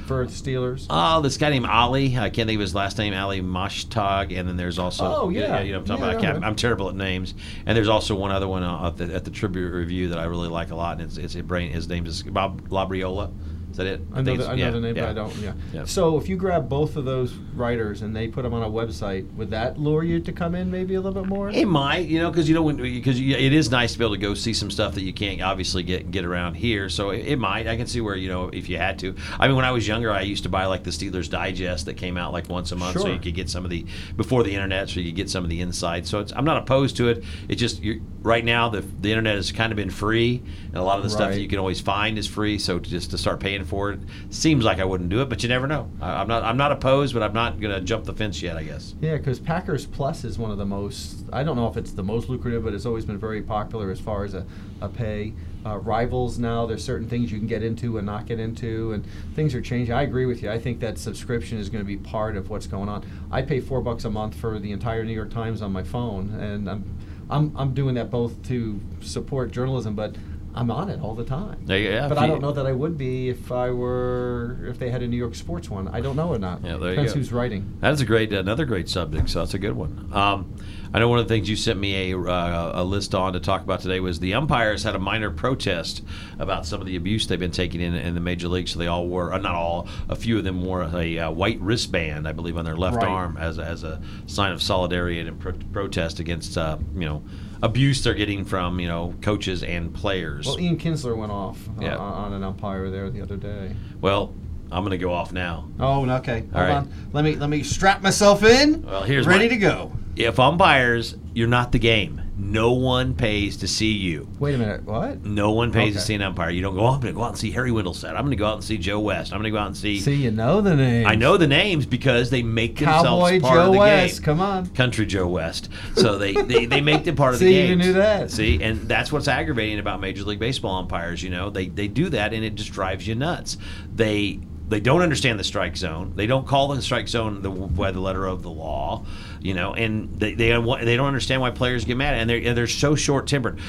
for 0.09 0.25
the 0.25 0.31
Steelers? 0.31 0.87
Oh, 0.89 1.21
this 1.21 1.37
guy 1.37 1.51
named 1.51 1.67
Ali. 1.67 2.17
I 2.17 2.31
can't 2.31 2.47
think 2.47 2.55
of 2.57 2.61
his 2.61 2.73
last 2.73 2.97
name. 2.97 3.13
Ali 3.13 3.41
Mashtag. 3.41 4.35
And 4.37 4.47
then 4.47 4.57
there's 4.57 4.79
also. 4.79 5.05
Oh, 5.05 5.29
yeah. 5.29 5.61
you 5.61 5.71
know 5.71 5.79
what 5.79 5.91
I'm 5.91 5.97
talking 5.99 6.03
Yeah, 6.03 6.09
about. 6.09 6.15
I 6.23 6.27
I 6.29 6.33
can't. 6.33 6.45
I'm 6.45 6.55
terrible 6.55 6.89
at 6.89 6.95
names. 6.95 7.35
And 7.67 7.77
there's 7.77 7.87
also 7.87 8.15
one 8.15 8.31
other 8.31 8.47
one 8.47 8.63
uh, 8.63 8.87
at 8.87 8.97
the, 8.97 9.13
at 9.13 9.23
the 9.23 9.31
Tribune 9.31 9.71
Review 9.71 10.09
that 10.09 10.17
I 10.17 10.23
really 10.25 10.47
like 10.49 10.71
a 10.71 10.75
lot. 10.75 10.93
And 10.99 11.01
it's, 11.07 11.17
it's 11.17 11.35
a 11.35 11.43
brain. 11.43 11.71
His 11.71 11.87
name 11.87 12.07
is 12.07 12.23
Bob 12.23 12.67
Labriola. 12.69 13.31
Is 13.71 13.77
that 13.77 13.87
it? 13.87 14.01
I 14.13 14.21
know, 14.21 14.25
think 14.25 14.25
the, 14.25 14.31
it's- 14.33 14.47
I 14.47 14.55
know 14.55 14.63
yeah, 14.63 14.79
name, 14.79 14.95
yeah. 14.95 15.01
but 15.01 15.09
I 15.09 15.13
don't. 15.13 15.35
Yeah. 15.37 15.53
Yeah. 15.73 15.85
So 15.85 16.17
if 16.17 16.27
you 16.27 16.35
grab 16.35 16.67
both 16.69 16.95
of 16.95 17.05
those 17.05 17.33
writers 17.33 18.01
and 18.01 18.15
they 18.15 18.27
put 18.27 18.43
them 18.43 18.53
on 18.53 18.63
a 18.63 18.69
website, 18.69 19.31
would 19.35 19.51
that 19.51 19.79
lure 19.79 20.03
you 20.03 20.19
to 20.19 20.31
come 20.31 20.55
in 20.55 20.71
maybe 20.71 20.95
a 20.95 21.01
little 21.01 21.21
bit 21.21 21.29
more? 21.29 21.49
It 21.49 21.67
might, 21.67 22.07
you 22.07 22.19
know, 22.19 22.31
because 22.31 22.49
you 22.49 22.55
know, 22.55 22.71
because 22.71 23.19
it 23.19 23.53
is 23.53 23.69
nice 23.69 23.93
to 23.93 23.99
be 23.99 24.05
able 24.05 24.15
to 24.15 24.21
go 24.21 24.33
see 24.33 24.53
some 24.53 24.71
stuff 24.71 24.95
that 24.95 25.01
you 25.01 25.13
can't 25.13 25.41
obviously 25.41 25.83
get 25.83 26.11
get 26.11 26.25
around 26.25 26.55
here. 26.55 26.89
So 26.89 27.11
it, 27.11 27.25
it 27.27 27.39
might. 27.39 27.67
I 27.67 27.77
can 27.77 27.87
see 27.87 28.01
where 28.01 28.15
you 28.15 28.29
know 28.29 28.49
if 28.49 28.69
you 28.69 28.77
had 28.77 28.99
to. 28.99 29.15
I 29.39 29.47
mean, 29.47 29.55
when 29.55 29.65
I 29.65 29.71
was 29.71 29.87
younger, 29.87 30.11
I 30.11 30.21
used 30.21 30.43
to 30.43 30.49
buy 30.49 30.65
like 30.65 30.83
the 30.83 30.91
Steelers 30.91 31.29
Digest 31.29 31.85
that 31.85 31.95
came 31.95 32.17
out 32.17 32.33
like 32.33 32.49
once 32.49 32.71
a 32.71 32.75
month, 32.75 32.99
so 32.99 33.07
you 33.07 33.19
could 33.19 33.35
get 33.35 33.49
some 33.49 33.63
of 33.65 33.71
the 33.71 33.85
before 34.15 34.43
the 34.43 34.53
internet, 34.53 34.89
so 34.89 34.99
you 34.99 35.07
could 35.07 35.15
get 35.15 35.29
some 35.29 35.43
of 35.43 35.49
the 35.49 35.61
insight. 35.61 36.07
So 36.07 36.19
it's, 36.19 36.33
I'm 36.33 36.45
not 36.45 36.57
opposed 36.57 36.97
to 36.97 37.09
it. 37.09 37.23
It 37.47 37.55
just 37.55 37.81
right 38.21 38.43
now 38.43 38.69
the 38.69 38.81
the 38.81 39.11
internet 39.11 39.35
has 39.35 39.51
kind 39.51 39.71
of 39.71 39.75
been 39.75 39.89
free, 39.89 40.41
and 40.67 40.75
a 40.75 40.83
lot 40.83 40.97
of 40.97 41.03
the 41.03 41.09
stuff 41.09 41.31
that 41.31 41.41
you 41.41 41.47
can 41.47 41.59
always 41.59 41.79
find 41.79 42.17
is 42.17 42.27
free. 42.27 42.57
So 42.57 42.79
to 42.79 42.89
just 42.89 43.11
to 43.11 43.17
start 43.17 43.39
paying 43.39 43.58
for 43.65 43.91
it 43.91 43.99
seems 44.29 44.63
like 44.63 44.79
I 44.79 44.85
wouldn't 44.85 45.09
do 45.09 45.21
it, 45.21 45.29
but 45.29 45.43
you 45.43 45.49
never 45.49 45.67
know. 45.67 45.89
I, 46.01 46.21
I'm 46.21 46.27
not 46.27 46.43
I'm 46.43 46.57
not 46.57 46.71
opposed, 46.71 47.13
but 47.13 47.23
I'm 47.23 47.33
not 47.33 47.59
gonna 47.59 47.81
jump 47.81 48.05
the 48.05 48.13
fence 48.13 48.41
yet. 48.41 48.57
I 48.57 48.63
guess. 48.63 48.95
Yeah, 49.01 49.17
because 49.17 49.39
Packers 49.39 49.85
Plus 49.85 50.23
is 50.23 50.37
one 50.37 50.51
of 50.51 50.57
the 50.57 50.65
most, 50.65 51.23
I 51.31 51.43
don't 51.43 51.55
know 51.55 51.67
if 51.67 51.77
it's 51.77 51.91
the 51.91 52.03
most 52.03 52.29
lucrative, 52.29 52.63
but 52.63 52.73
it's 52.73 52.85
always 52.85 53.05
been 53.05 53.17
very 53.17 53.41
popular 53.41 53.91
as 53.91 53.99
far 53.99 54.23
as 54.23 54.33
a, 54.33 54.45
a 54.81 54.89
pay. 54.89 55.33
Uh, 55.65 55.77
rivals 55.77 56.39
now, 56.39 56.65
there's 56.65 56.83
certain 56.83 57.07
things 57.07 57.31
you 57.31 57.37
can 57.37 57.47
get 57.47 57.61
into 57.63 57.97
and 57.97 58.05
not 58.05 58.25
get 58.25 58.39
into, 58.39 58.93
and 58.93 59.05
things 59.35 59.53
are 59.53 59.61
changing. 59.61 59.93
I 59.93 60.03
agree 60.03 60.25
with 60.25 60.41
you. 60.41 60.49
I 60.49 60.57
think 60.57 60.79
that 60.79 60.97
subscription 60.97 61.57
is 61.57 61.69
going 61.69 61.83
to 61.83 61.87
be 61.87 61.97
part 61.97 62.37
of 62.37 62.49
what's 62.49 62.65
going 62.67 62.87
on. 62.87 63.05
I 63.29 63.41
pay 63.41 63.59
four 63.59 63.81
bucks 63.81 64.05
a 64.05 64.09
month 64.09 64.35
for 64.35 64.57
the 64.57 64.71
entire 64.71 65.03
New 65.03 65.13
York 65.13 65.31
Times 65.31 65.61
on 65.61 65.73
my 65.73 65.83
phone, 65.83 66.33
and 66.35 66.69
I'm, 66.69 66.97
I'm, 67.29 67.55
I'm 67.57 67.73
doing 67.73 67.95
that 67.95 68.09
both 68.09 68.41
to 68.47 68.79
support 69.01 69.51
journalism, 69.51 69.95
but 69.95 70.15
I'm 70.55 70.71
on 70.71 70.89
it 70.89 70.99
all 70.99 71.13
the 71.15 71.23
time. 71.23 71.59
Yeah, 71.67 71.75
yeah, 71.75 72.07
But 72.07 72.17
I 72.17 72.25
don't 72.27 72.41
know 72.41 72.51
that 72.51 72.65
I 72.65 72.71
would 72.71 72.97
be 72.97 73.29
if 73.29 73.51
I 73.51 73.69
were, 73.71 74.57
if 74.67 74.79
they 74.79 74.89
had 74.89 75.03
a 75.03 75.07
New 75.07 75.15
York 75.17 75.35
sports 75.35 75.69
one. 75.69 75.87
I 75.87 76.01
don't 76.01 76.15
know 76.15 76.29
or 76.29 76.39
not. 76.39 76.63
Yeah, 76.63 76.77
there 76.77 76.89
you 76.89 76.95
Depends 76.95 77.13
go. 77.13 77.19
who's 77.19 77.31
writing. 77.31 77.77
That's 77.79 78.01
a 78.01 78.05
great, 78.05 78.33
another 78.33 78.65
great 78.65 78.89
subject. 78.89 79.29
So 79.29 79.39
that's 79.39 79.53
a 79.53 79.59
good 79.59 79.73
one. 79.73 80.09
Um, 80.11 80.55
I 80.91 80.97
know 80.99 81.07
one 81.07 81.19
of 81.19 81.27
the 81.27 81.33
things 81.33 81.47
you 81.47 81.55
sent 81.55 81.79
me 81.79 82.11
a, 82.11 82.17
uh, 82.19 82.71
a 82.73 82.83
list 82.83 83.13
on 83.13 83.33
to 83.33 83.39
talk 83.39 83.61
about 83.61 83.81
today 83.81 83.99
was 83.99 84.19
the 84.19 84.33
umpires 84.33 84.81
had 84.83 84.95
a 84.95 84.99
minor 84.99 85.29
protest 85.29 86.03
about 86.39 86.65
some 86.65 86.81
of 86.81 86.87
the 86.87 86.95
abuse 86.95 87.27
they've 87.27 87.39
been 87.39 87.51
taking 87.51 87.79
in, 87.79 87.93
in 87.93 88.15
the 88.15 88.19
major 88.19 88.47
league. 88.47 88.67
So 88.67 88.79
they 88.79 88.87
all 88.87 89.07
wore, 89.07 89.31
uh, 89.31 89.37
not 89.37 89.53
all, 89.53 89.87
a 90.09 90.15
few 90.15 90.39
of 90.39 90.43
them 90.43 90.63
wore 90.63 90.81
a 90.81 91.19
uh, 91.19 91.31
white 91.31 91.61
wristband, 91.61 92.27
I 92.27 92.31
believe, 92.31 92.57
on 92.57 92.65
their 92.65 92.75
left 92.75 92.97
Right. 92.97 93.07
arm 93.07 93.37
as 93.37 93.59
a, 93.59 93.63
as 93.63 93.83
a 93.83 94.01
sign 94.25 94.51
of 94.51 94.63
solidarity 94.63 95.19
and 95.19 95.39
pro- 95.39 95.53
protest 95.71 96.19
against, 96.19 96.57
uh, 96.57 96.77
you 96.95 97.01
know, 97.05 97.21
abuse 97.61 98.03
they're 98.03 98.13
getting 98.13 98.45
from 98.45 98.79
you 98.79 98.87
know 98.87 99.13
coaches 99.21 99.63
and 99.63 99.93
players. 99.93 100.45
Well, 100.47 100.59
Ian 100.59 100.77
Kinsler 100.77 101.15
went 101.15 101.31
off 101.31 101.57
uh, 101.69 101.81
Yeah. 101.81 101.97
on 101.97 102.33
an 102.33 102.43
umpire 102.43 102.89
there 102.89 103.09
the 103.09 103.21
other 103.21 103.37
day. 103.37 103.75
Well, 104.01 104.33
I'm 104.71 104.83
going 104.83 104.91
to 104.91 104.97
go 104.97 105.11
off 105.13 105.31
now. 105.33 105.67
Oh, 105.79 106.07
okay. 106.09 106.41
Hold 106.41 106.53
All 106.55 106.61
right. 106.61 106.71
on. 106.71 106.93
Let 107.13 107.23
me 107.23 107.35
let 107.35 107.49
me 107.49 107.63
strap 107.63 108.01
myself 108.01 108.43
in. 108.43 108.83
Well, 108.83 109.03
here's 109.03 109.25
ready 109.27 109.45
my- 109.45 109.55
to 109.55 109.57
go. 109.57 109.91
If 110.15 110.37
umpires, 110.39 111.15
you're 111.33 111.47
not 111.47 111.71
the 111.71 111.79
game. 111.79 112.21
No 112.41 112.71
one 112.71 113.15
pays 113.15 113.57
to 113.57 113.67
see 113.67 113.91
you. 113.91 114.29
Wait 114.39 114.55
a 114.55 114.57
minute. 114.57 114.83
What? 114.83 115.25
No 115.25 115.51
one 115.51 115.73
pays 115.73 115.93
to 115.95 115.99
see 115.99 116.15
an 116.15 116.21
umpire. 116.21 116.49
You 116.49 116.61
don't 116.61 116.73
go, 116.73 116.81
oh, 116.81 116.93
I'm 116.93 117.01
going 117.01 117.13
to 117.13 117.17
go 117.17 117.23
out 117.23 117.29
and 117.31 117.37
see 117.37 117.51
Harry 117.51 117.69
Wendelstedt. 117.69 118.09
I'm 118.11 118.21
going 118.21 118.31
to 118.31 118.37
go 118.37 118.45
out 118.45 118.55
and 118.55 118.63
see 118.63 118.77
Joe 118.77 118.99
West. 119.01 119.33
I'm 119.33 119.39
going 119.39 119.51
to 119.51 119.57
go 119.57 119.57
out 119.57 119.67
and 119.67 119.77
see. 119.77 119.99
See, 119.99 120.15
you 120.15 120.31
know 120.31 120.61
the 120.61 120.75
name. 120.75 121.05
I 121.05 121.15
know 121.15 121.35
the 121.35 121.47
names 121.47 121.85
because 121.85 122.29
they 122.29 122.41
make 122.41 122.77
themselves 122.77 123.29
Cowboy 123.29 123.39
part 123.41 123.55
Joe 123.55 123.65
of 123.67 123.73
the 123.73 123.79
West. 123.79 124.19
game. 124.19 124.23
Come 124.25 124.39
on. 124.39 124.67
Country 124.67 125.05
Joe 125.05 125.27
West. 125.27 125.69
So 125.95 126.17
they, 126.17 126.33
they, 126.33 126.65
they 126.65 126.81
make 126.89 127.03
them 127.03 127.17
part 127.17 127.33
of 127.33 127.41
the 127.41 127.51
game. 127.51 127.65
See, 127.65 127.69
you 127.69 127.75
knew 127.75 127.93
that. 127.99 128.31
See, 128.31 128.63
and 128.63 128.87
that's 128.87 129.11
what's 129.11 129.27
aggravating 129.27 129.79
about 129.79 129.99
Major 129.99 130.23
League 130.23 130.39
Baseball 130.39 130.77
umpires. 130.77 131.21
You 131.21 131.31
know, 131.31 131.49
they 131.49 131.67
they 131.67 131.89
do 131.89 132.09
that, 132.09 132.33
and 132.33 132.45
it 132.45 132.55
just 132.55 132.71
drives 132.71 133.05
you 133.05 133.15
nuts. 133.15 133.57
They 133.93 134.39
they 134.69 134.79
don't 134.79 135.01
understand 135.01 135.39
the 135.39 135.43
strike 135.43 135.75
zone. 135.75 136.13
They 136.15 136.27
don't 136.27 136.47
call 136.47 136.67
the 136.69 136.81
strike 136.81 137.07
zone 137.07 137.41
the 137.41 137.49
by 137.49 137.91
the 137.91 137.99
letter 137.99 138.25
of 138.27 138.43
the 138.43 138.51
law. 138.51 139.03
You 139.41 139.53
know, 139.53 139.73
and 139.73 140.19
they 140.19 140.33
they 140.33 140.49
they 140.49 140.95
don't 140.97 141.07
understand 141.07 141.41
why 141.41 141.51
players 141.51 141.85
get 141.85 141.97
mad, 141.97 142.15
and 142.15 142.29
they're 142.29 142.37
and 142.37 142.57
they're 142.57 142.67
so 142.67 142.95
short 142.95 143.27
tempered. 143.27 143.59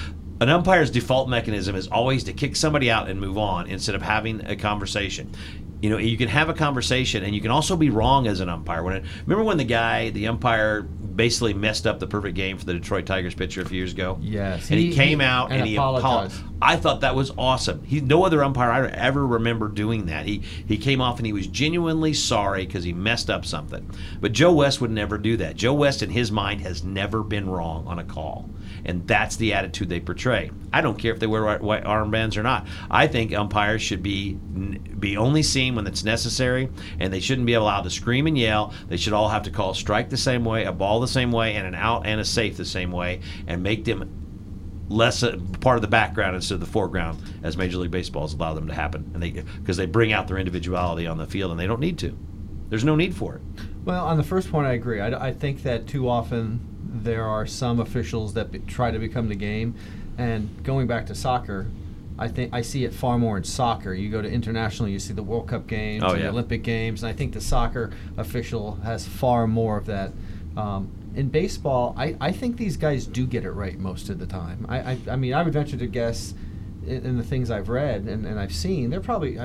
An 0.40 0.48
umpire's 0.48 0.90
default 0.90 1.28
mechanism 1.28 1.76
is 1.76 1.86
always 1.88 2.24
to 2.24 2.32
kick 2.32 2.56
somebody 2.56 2.90
out 2.90 3.10
and 3.10 3.20
move 3.20 3.36
on 3.36 3.66
instead 3.66 3.94
of 3.94 4.00
having 4.00 4.46
a 4.46 4.56
conversation. 4.56 5.30
You 5.82 5.90
know, 5.90 5.98
you 5.98 6.16
can 6.16 6.28
have 6.28 6.48
a 6.48 6.54
conversation, 6.54 7.24
and 7.24 7.34
you 7.34 7.40
can 7.40 7.50
also 7.50 7.76
be 7.76 7.90
wrong 7.90 8.26
as 8.26 8.40
an 8.40 8.48
umpire. 8.48 8.82
When 8.82 8.96
it, 8.96 9.04
remember 9.26 9.44
when 9.44 9.58
the 9.58 9.64
guy, 9.64 10.10
the 10.10 10.28
umpire, 10.28 10.86
basically 11.20 11.52
messed 11.52 11.86
up 11.86 11.98
the 12.00 12.06
perfect 12.06 12.34
game 12.34 12.56
for 12.56 12.64
the 12.64 12.72
Detroit 12.72 13.04
Tigers 13.04 13.34
pitcher 13.34 13.60
a 13.60 13.66
few 13.66 13.76
years 13.76 13.92
ago. 13.92 14.16
Yes, 14.22 14.70
and 14.70 14.80
he, 14.80 14.86
he- 14.86 14.94
came 14.94 15.20
he- 15.20 15.26
out 15.26 15.50
and 15.50 15.60
and, 15.60 15.68
he 15.68 15.76
apologized. 15.76 16.06
apologized. 16.32 16.42
I 16.62 16.76
thought 16.76 17.02
that 17.02 17.14
was 17.14 17.30
awesome. 17.36 17.84
He 17.84 18.00
no 18.00 18.24
other 18.24 18.42
umpire 18.42 18.70
I 18.70 18.88
ever 18.88 19.26
remember 19.26 19.68
doing 19.68 20.06
that. 20.06 20.24
He 20.24 20.38
he 20.66 20.78
came 20.78 21.02
off 21.02 21.18
and 21.18 21.26
he 21.26 21.34
was 21.34 21.46
genuinely 21.46 22.14
sorry 22.14 22.64
because 22.64 22.84
he 22.84 22.94
messed 22.94 23.28
up 23.28 23.44
something. 23.44 23.86
But 24.22 24.32
Joe 24.32 24.52
West 24.54 24.80
would 24.80 24.90
never 24.90 25.18
do 25.18 25.36
that. 25.36 25.56
Joe 25.56 25.74
West, 25.74 26.02
in 26.02 26.08
his 26.08 26.32
mind, 26.32 26.62
has 26.62 26.82
never 26.82 27.22
been 27.22 27.50
wrong 27.50 27.86
on 27.86 27.98
a 27.98 28.04
call, 28.04 28.48
and 28.84 29.06
that's 29.06 29.36
the 29.36 29.54
attitude 29.54 29.88
they 29.88 30.00
portray. 30.00 30.50
I 30.72 30.80
don't 30.80 30.98
care 30.98 31.12
if 31.12 31.20
they 31.20 31.26
wear 31.26 31.58
white, 31.58 31.84
armbands 31.84 32.36
or 32.36 32.42
not. 32.42 32.66
I 32.90 33.06
think 33.06 33.34
umpires 33.34 33.82
should 33.82 34.02
be 34.02 34.34
be 34.34 35.16
only 35.16 35.42
seen 35.42 35.74
when 35.74 35.86
it's 35.86 36.04
necessary, 36.04 36.68
and 36.98 37.12
they 37.12 37.20
shouldn't 37.20 37.46
be 37.46 37.54
allowed 37.54 37.82
to 37.82 37.90
scream 37.90 38.26
and 38.26 38.36
yell. 38.38 38.72
They 38.88 38.96
should 38.96 39.12
all 39.12 39.28
have 39.28 39.44
to 39.44 39.50
call 39.50 39.74
strike 39.74 40.10
the 40.10 40.16
same 40.16 40.44
way, 40.44 40.64
a 40.64 40.72
ball 40.72 41.00
the 41.00 41.08
same 41.08 41.32
way, 41.32 41.54
and 41.56 41.66
an 41.66 41.74
out 41.74 42.06
and 42.06 42.20
a 42.20 42.24
safe 42.24 42.56
the 42.56 42.64
same 42.64 42.92
way, 42.92 43.20
and 43.46 43.62
make 43.62 43.84
them 43.84 44.16
less 44.88 45.22
a 45.22 45.38
part 45.60 45.76
of 45.76 45.82
the 45.82 45.88
background 45.88 46.34
instead 46.34 46.54
of 46.54 46.60
the 46.60 46.66
foreground 46.66 47.22
as 47.44 47.56
Major 47.56 47.78
League 47.78 47.92
Baseball 47.92 48.22
has 48.22 48.34
allowed 48.34 48.54
them 48.54 48.66
to 48.68 48.74
happen, 48.74 49.10
and 49.14 49.22
they 49.22 49.30
because 49.30 49.76
they 49.76 49.86
bring 49.86 50.12
out 50.12 50.28
their 50.28 50.38
individuality 50.38 51.06
on 51.06 51.18
the 51.18 51.26
field, 51.26 51.50
and 51.50 51.60
they 51.60 51.66
don't 51.66 51.80
need 51.80 51.98
to. 51.98 52.16
There's 52.68 52.84
no 52.84 52.94
need 52.94 53.14
for 53.14 53.36
it. 53.36 53.42
Well, 53.84 54.04
on 54.06 54.16
the 54.16 54.22
first 54.22 54.50
point, 54.50 54.66
I 54.66 54.74
agree. 54.74 55.00
I, 55.00 55.28
I 55.28 55.32
think 55.32 55.62
that 55.64 55.86
too 55.86 56.08
often 56.08 56.60
there 56.82 57.24
are 57.24 57.46
some 57.46 57.80
officials 57.80 58.34
that 58.34 58.50
be, 58.52 58.58
try 58.60 58.90
to 58.90 58.98
become 58.98 59.28
the 59.28 59.34
game, 59.34 59.74
and 60.18 60.48
going 60.64 60.86
back 60.86 61.06
to 61.06 61.14
soccer, 61.14 61.66
I 62.18 62.28
think 62.28 62.52
I 62.52 62.60
see 62.62 62.84
it 62.84 62.92
far 62.92 63.18
more 63.18 63.36
in 63.38 63.44
soccer. 63.44 63.94
You 63.94 64.10
go 64.10 64.20
to 64.20 64.30
international, 64.30 64.88
you 64.88 64.98
see 64.98 65.14
the 65.14 65.22
World 65.22 65.48
Cup 65.48 65.66
games, 65.66 66.02
Oh, 66.06 66.14
yeah. 66.14 66.24
the 66.24 66.28
Olympic 66.28 66.62
games, 66.62 67.02
and 67.02 67.10
I 67.10 67.14
think 67.16 67.32
the 67.32 67.40
soccer 67.40 67.90
official 68.18 68.74
has 68.84 69.06
far 69.06 69.46
more 69.46 69.78
of 69.78 69.86
that. 69.86 70.12
Um, 70.56 70.90
in 71.14 71.28
baseball, 71.28 71.94
I, 71.96 72.16
I 72.20 72.32
think 72.32 72.56
these 72.56 72.76
guys 72.76 73.06
do 73.06 73.26
get 73.26 73.44
it 73.44 73.50
right 73.52 73.78
most 73.78 74.10
of 74.10 74.18
the 74.18 74.26
time. 74.26 74.66
I, 74.68 74.92
I, 74.92 74.98
I 75.12 75.16
mean, 75.16 75.32
I 75.34 75.42
would 75.42 75.52
venture 75.52 75.76
to 75.76 75.86
guess. 75.86 76.34
In, 76.90 77.16
the 77.16 77.22
things 77.22 77.50
I've 77.50 77.68
read 77.68 78.02
and, 78.02 78.26
and 78.26 78.38
I've 78.38 78.54
seen, 78.54 78.90
they're 78.90 79.00
probably 79.00 79.38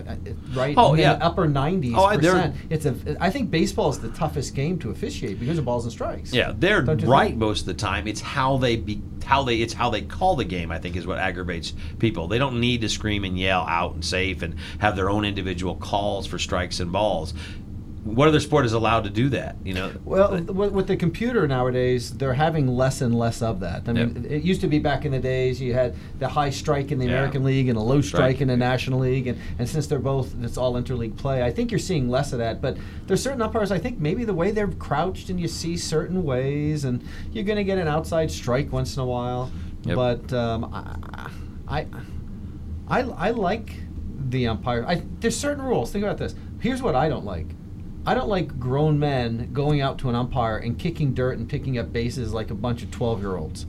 right 0.54 0.74
Oh, 0.78 0.94
in 0.94 1.00
yeah. 1.00 1.16
the 1.16 1.24
upper 1.26 1.48
90s 1.48 1.94
Oh, 1.96 2.06
I- 2.06 2.18
percent. 2.18 2.56
It's 2.70 2.86
a. 2.86 2.96
I 3.20 3.30
think 3.30 3.52
baseball 3.52 3.90
is 3.90 4.00
the 4.00 4.10
toughest 4.10 4.56
game 4.56 4.80
to 4.80 4.90
officiate 4.90 5.40
because 5.40 5.58
of 5.58 5.66
balls 5.66 5.86
and 5.86 5.92
strikes. 5.92 6.34
Yeah, 6.34 6.54
they're 6.58 6.82
right 6.84 7.28
think? 7.28 7.38
most 7.38 7.62
of 7.62 7.66
the 7.68 7.74
time. 7.76 8.08
It's 8.08 8.22
how 8.22 8.58
they 8.58 8.76
be 8.76 9.02
how 9.26 9.44
they 9.44 9.58
it's 9.58 9.74
how 9.74 9.90
they 9.90 10.02
call 10.02 10.36
the 10.36 10.46
game. 10.46 10.72
I 10.72 10.80
think 10.80 10.96
is 10.96 11.06
what 11.08 11.18
aggravates 11.20 11.74
people. 12.00 12.28
They 12.28 12.38
don't 12.38 12.60
need 12.60 12.82
to 12.82 12.90
scream 12.90 13.24
and 13.24 13.38
yell 13.38 13.62
out 13.68 13.94
and 13.94 14.04
safe 14.04 14.42
and 14.42 14.56
have 14.80 14.96
their 14.96 15.10
own 15.10 15.26
individual 15.26 15.76
calls 15.76 16.26
for 16.28 16.40
strikes 16.40 16.80
and 16.80 16.92
balls. 16.92 17.34
What 18.06 18.28
other 18.28 18.40
sport 18.40 18.68
is 18.68 18.74
allowed 18.74 19.06
to 19.06 19.10
do 19.10 19.30
that? 19.30 19.56
You 19.64 19.74
know. 19.74 19.92
Well, 20.06 20.40
with, 20.40 20.86
the 20.86 20.96
computer 20.96 21.48
nowadays, 21.48 22.16
they're 22.16 22.36
having 22.36 22.68
less 22.68 23.02
and 23.02 23.18
less 23.18 23.42
of 23.42 23.60
that. 23.62 23.90
I 23.90 23.94
mean, 23.94 24.28
it 24.30 24.44
used 24.44 24.62
to 24.62 24.68
be 24.68 24.78
back 24.78 25.06
in 25.06 25.12
the 25.12 25.20
days 25.20 25.60
you 25.60 25.74
had 25.74 25.96
the 26.20 26.28
high 26.28 26.52
strike 26.52 26.92
in 26.92 27.00
the 27.00 27.06
Yeah. 27.06 27.14
American 27.14 27.44
League 27.44 27.68
and 27.68 27.76
a 27.80 27.82
low 27.82 28.02
strike 28.02 28.36
Strike. 28.36 28.42
in 28.42 28.48
the 28.48 28.58
National 28.58 29.00
League, 29.00 29.26
and, 29.26 29.40
and 29.58 29.68
since 29.68 29.88
they're 29.88 29.98
both, 29.98 30.36
it's 30.44 30.56
all 30.56 30.76
interleague 30.76 31.18
play. 31.18 31.42
I 31.42 31.52
think 31.52 31.72
you're 31.72 31.80
seeing 31.80 32.08
less 32.08 32.32
of 32.32 32.38
that. 32.38 32.62
But 32.62 32.78
there's 33.08 33.24
certain 33.24 33.42
umpires. 33.42 33.72
I 33.72 33.80
think 33.80 34.00
maybe 34.00 34.24
the 34.24 34.36
way 34.36 34.52
they're 34.52 34.68
crouched 34.68 35.32
and 35.32 35.40
you 35.40 35.48
see 35.48 35.76
certain 35.76 36.24
ways, 36.24 36.86
and 36.86 37.04
you're 37.32 37.44
going 37.44 37.58
to 37.58 37.64
get 37.64 37.80
an 37.80 37.88
outside 37.88 38.30
strike 38.30 38.72
once 38.72 38.96
in 38.96 39.02
a 39.02 39.06
while. 39.06 39.52
Yep. 39.84 39.96
But 39.96 40.32
um, 40.34 40.66
I, 41.68 41.80
I, 41.80 41.88
I, 42.88 43.02
I 43.02 43.32
like 43.32 43.74
the 44.30 44.48
umpire. 44.48 44.86
I, 44.88 45.02
there's 45.22 45.36
certain 45.36 45.64
rules. 45.64 45.92
Think 45.92 46.04
about 46.04 46.20
this. 46.20 46.36
Here's 46.60 46.84
what 46.84 46.94
I 46.94 47.10
don't 47.10 47.26
like. 47.26 47.48
I 48.08 48.14
don't 48.14 48.30
like 48.30 48.60
grown 48.60 49.00
men 49.00 49.50
going 49.52 49.82
out 49.82 49.98
to 50.00 50.10
an 50.10 50.16
umpire 50.16 50.58
and 50.58 50.78
kicking 50.78 51.14
dirt 51.14 51.38
and 51.40 51.50
picking 51.50 51.80
up 51.80 51.92
bases 51.92 52.34
like 52.34 52.52
a 52.52 52.56
bunch 52.56 52.84
of 52.84 52.92
12 52.92 53.20
year 53.22 53.36
olds. 53.36 53.66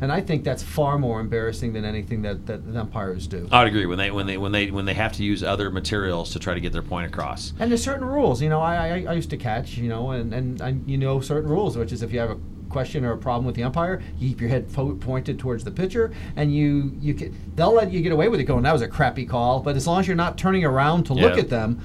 And 0.00 0.10
I 0.10 0.20
think 0.20 0.44
that's 0.44 0.62
far 0.62 0.96
more 0.98 1.20
embarrassing 1.20 1.72
than 1.72 1.84
anything 1.84 2.22
that, 2.22 2.46
that 2.46 2.72
the 2.72 2.80
umpires 2.80 3.26
do. 3.26 3.48
I'd 3.52 3.66
agree 3.66 3.84
when 3.84 3.98
they 3.98 4.10
when 4.10 4.26
they 4.26 4.38
when 4.38 4.52
they 4.52 4.70
when 4.70 4.86
they 4.86 4.94
have 4.94 5.12
to 5.14 5.24
use 5.24 5.42
other 5.42 5.70
materials 5.70 6.30
to 6.32 6.38
try 6.38 6.54
to 6.54 6.60
get 6.60 6.72
their 6.72 6.82
point 6.82 7.06
across. 7.06 7.52
And 7.58 7.70
there's 7.70 7.84
certain 7.84 8.06
rules. 8.06 8.40
You 8.40 8.48
know, 8.48 8.60
I, 8.60 8.76
I, 8.76 9.04
I 9.08 9.12
used 9.12 9.28
to 9.30 9.36
catch, 9.36 9.76
you 9.76 9.88
know, 9.88 10.12
and, 10.12 10.32
and, 10.32 10.60
and 10.60 10.88
you 10.88 10.96
know 10.96 11.20
certain 11.20 11.50
rules, 11.50 11.76
which 11.76 11.92
is 11.92 12.02
if 12.02 12.12
you 12.12 12.20
have 12.20 12.30
a 12.30 12.38
question 12.70 13.04
or 13.04 13.12
a 13.12 13.18
problem 13.18 13.44
with 13.44 13.56
the 13.56 13.64
umpire, 13.64 14.00
you 14.18 14.30
keep 14.30 14.40
your 14.40 14.48
head 14.48 14.70
fo- 14.70 14.94
pointed 14.94 15.38
towards 15.38 15.64
the 15.64 15.70
pitcher, 15.70 16.12
and 16.36 16.54
you 16.54 16.96
you 17.00 17.12
can, 17.12 17.36
they'll 17.56 17.74
let 17.74 17.92
you 17.92 18.00
get 18.00 18.12
away 18.12 18.28
with 18.28 18.40
it 18.40 18.44
going. 18.44 18.62
That 18.62 18.72
was 18.72 18.82
a 18.82 18.88
crappy 18.88 19.26
call, 19.26 19.60
but 19.60 19.76
as 19.76 19.86
long 19.86 20.00
as 20.00 20.06
you're 20.06 20.16
not 20.16 20.38
turning 20.38 20.64
around 20.64 21.04
to 21.06 21.14
look 21.14 21.36
at 21.36 21.50
them, 21.50 21.78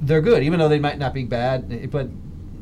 they're 0.00 0.20
good. 0.20 0.42
Even 0.42 0.58
though 0.58 0.68
they 0.68 0.78
might 0.78 0.98
not 0.98 1.14
be 1.14 1.24
bad, 1.24 1.90
but 1.90 2.08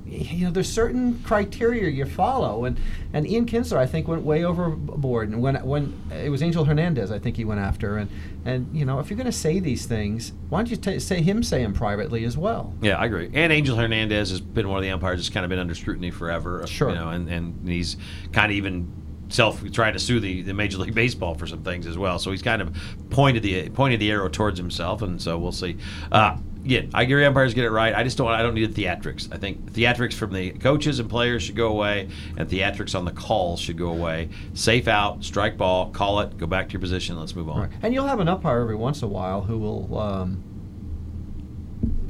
you 0.07 0.47
know 0.47 0.53
there's 0.53 0.73
certain 0.73 1.21
criteria 1.23 1.91
you 1.91 2.05
follow, 2.05 2.65
and 2.65 2.79
and 3.13 3.27
Ian 3.27 3.47
Kinsler 3.47 3.77
I 3.77 3.87
think 3.87 4.07
went 4.07 4.23
way 4.23 4.45
overboard. 4.45 5.31
And 5.31 5.43
when 5.43 5.57
when 5.65 6.01
it 6.13 6.31
was 6.31 6.43
Angel 6.43 6.65
Hernandez, 6.65 7.11
I 7.11 7.19
think 7.19 7.37
he 7.37 7.45
went 7.45 7.61
after, 7.61 7.99
and 7.99 8.11
and 8.45 8.69
you 8.73 8.85
know 8.85 9.01
if 9.01 9.11
you're 9.11 9.17
going 9.17 9.27
to 9.27 9.33
say 9.33 9.59
these 9.59 9.87
things, 9.87 10.33
why 10.49 10.59
don't 10.59 10.71
you 10.71 10.77
t- 10.77 10.99
say 11.01 11.23
him 11.23 11.43
say 11.43 11.63
them 11.63 11.75
privately 11.75 12.25
as 12.25 12.37
well? 12.39 12.73
Yeah, 12.81 12.99
I 12.99 13.07
agree. 13.07 13.31
And 13.35 13.53
Angel 13.53 13.77
Hernandez 13.77 14.31
has 14.31 14.41
been 14.41 14.69
one 14.69 14.79
of 14.79 14.85
the 14.85 14.91
umpires 14.91 15.19
that's 15.19 15.31
kind 15.31 15.45
of 15.45 15.51
been 15.51 15.59
under 15.59 15.75
scrutiny 15.75 16.11
forever. 16.11 16.67
Sure. 16.67 16.91
You 16.91 16.95
know, 16.95 17.09
and, 17.11 17.29
and 17.29 17.69
he's 17.69 17.97
kind 18.33 18.51
of 18.53 18.57
even 18.57 18.91
self 19.29 19.63
trying 19.73 19.93
to 19.95 19.99
sue 19.99 20.21
the, 20.21 20.43
the 20.43 20.55
Major 20.55 20.79
League 20.79 20.95
Baseball 20.95 21.35
for 21.35 21.47
some 21.47 21.63
things 21.63 21.87
as 21.87 21.99
well. 21.99 22.19
So 22.19 22.31
he's 22.31 22.43
kind 22.43 22.63
of 22.63 22.77
pointed 23.11 23.43
the 23.43 23.69
pointed 23.71 24.01
the 24.01 24.11
arrow 24.11 24.29
towards 24.29 24.59
himself, 24.59 25.03
and 25.03 25.21
so 25.21 25.37
we'll 25.39 25.53
see. 25.53 25.77
Uh, 26.13 26.37
again, 26.67 26.91
I 26.93 27.03
agree. 27.05 27.25
Umpires 27.25 27.55
get 27.55 27.65
it 27.65 27.71
right. 27.71 27.95
I 27.95 28.03
just 28.03 28.19
don't. 28.19 28.29
I 28.29 28.43
don't 28.43 28.55
need 28.55 28.75
the 28.75 28.85
theatrics. 28.85 29.33
I 29.33 29.39
think 29.39 29.73
theatrics 29.73 30.13
from 30.15 30.33
the 30.33 30.51
coaches 30.51 30.99
and 30.99 31.09
players 31.09 31.43
should 31.45 31.57
go 31.57 31.69
away, 31.69 32.09
and 32.37 32.49
theatrics 32.49 32.95
on 32.99 33.05
the 33.05 33.13
calls 33.13 33.61
should 33.61 33.79
go 33.79 33.89
away. 33.89 34.29
Safe 34.55 34.89
out, 34.89 35.25
strike 35.25 35.57
ball, 35.57 35.91
call 35.91 36.21
it, 36.21 36.37
go 36.37 36.47
back 36.47 36.67
to 36.69 36.73
your 36.75 36.81
position. 36.81 37.19
Let's 37.19 37.35
move 37.35 37.49
on. 37.49 37.61
Right. 37.63 37.71
And 37.83 37.95
you'll 37.95 38.07
have 38.07 38.21
an 38.21 38.29
umpire 38.29 38.61
every 38.61 38.75
once 38.77 39.01
in 39.01 39.07
a 39.07 39.11
while 39.11 39.41
who 39.43 39.57
will 39.59 39.99
um, 39.99 40.43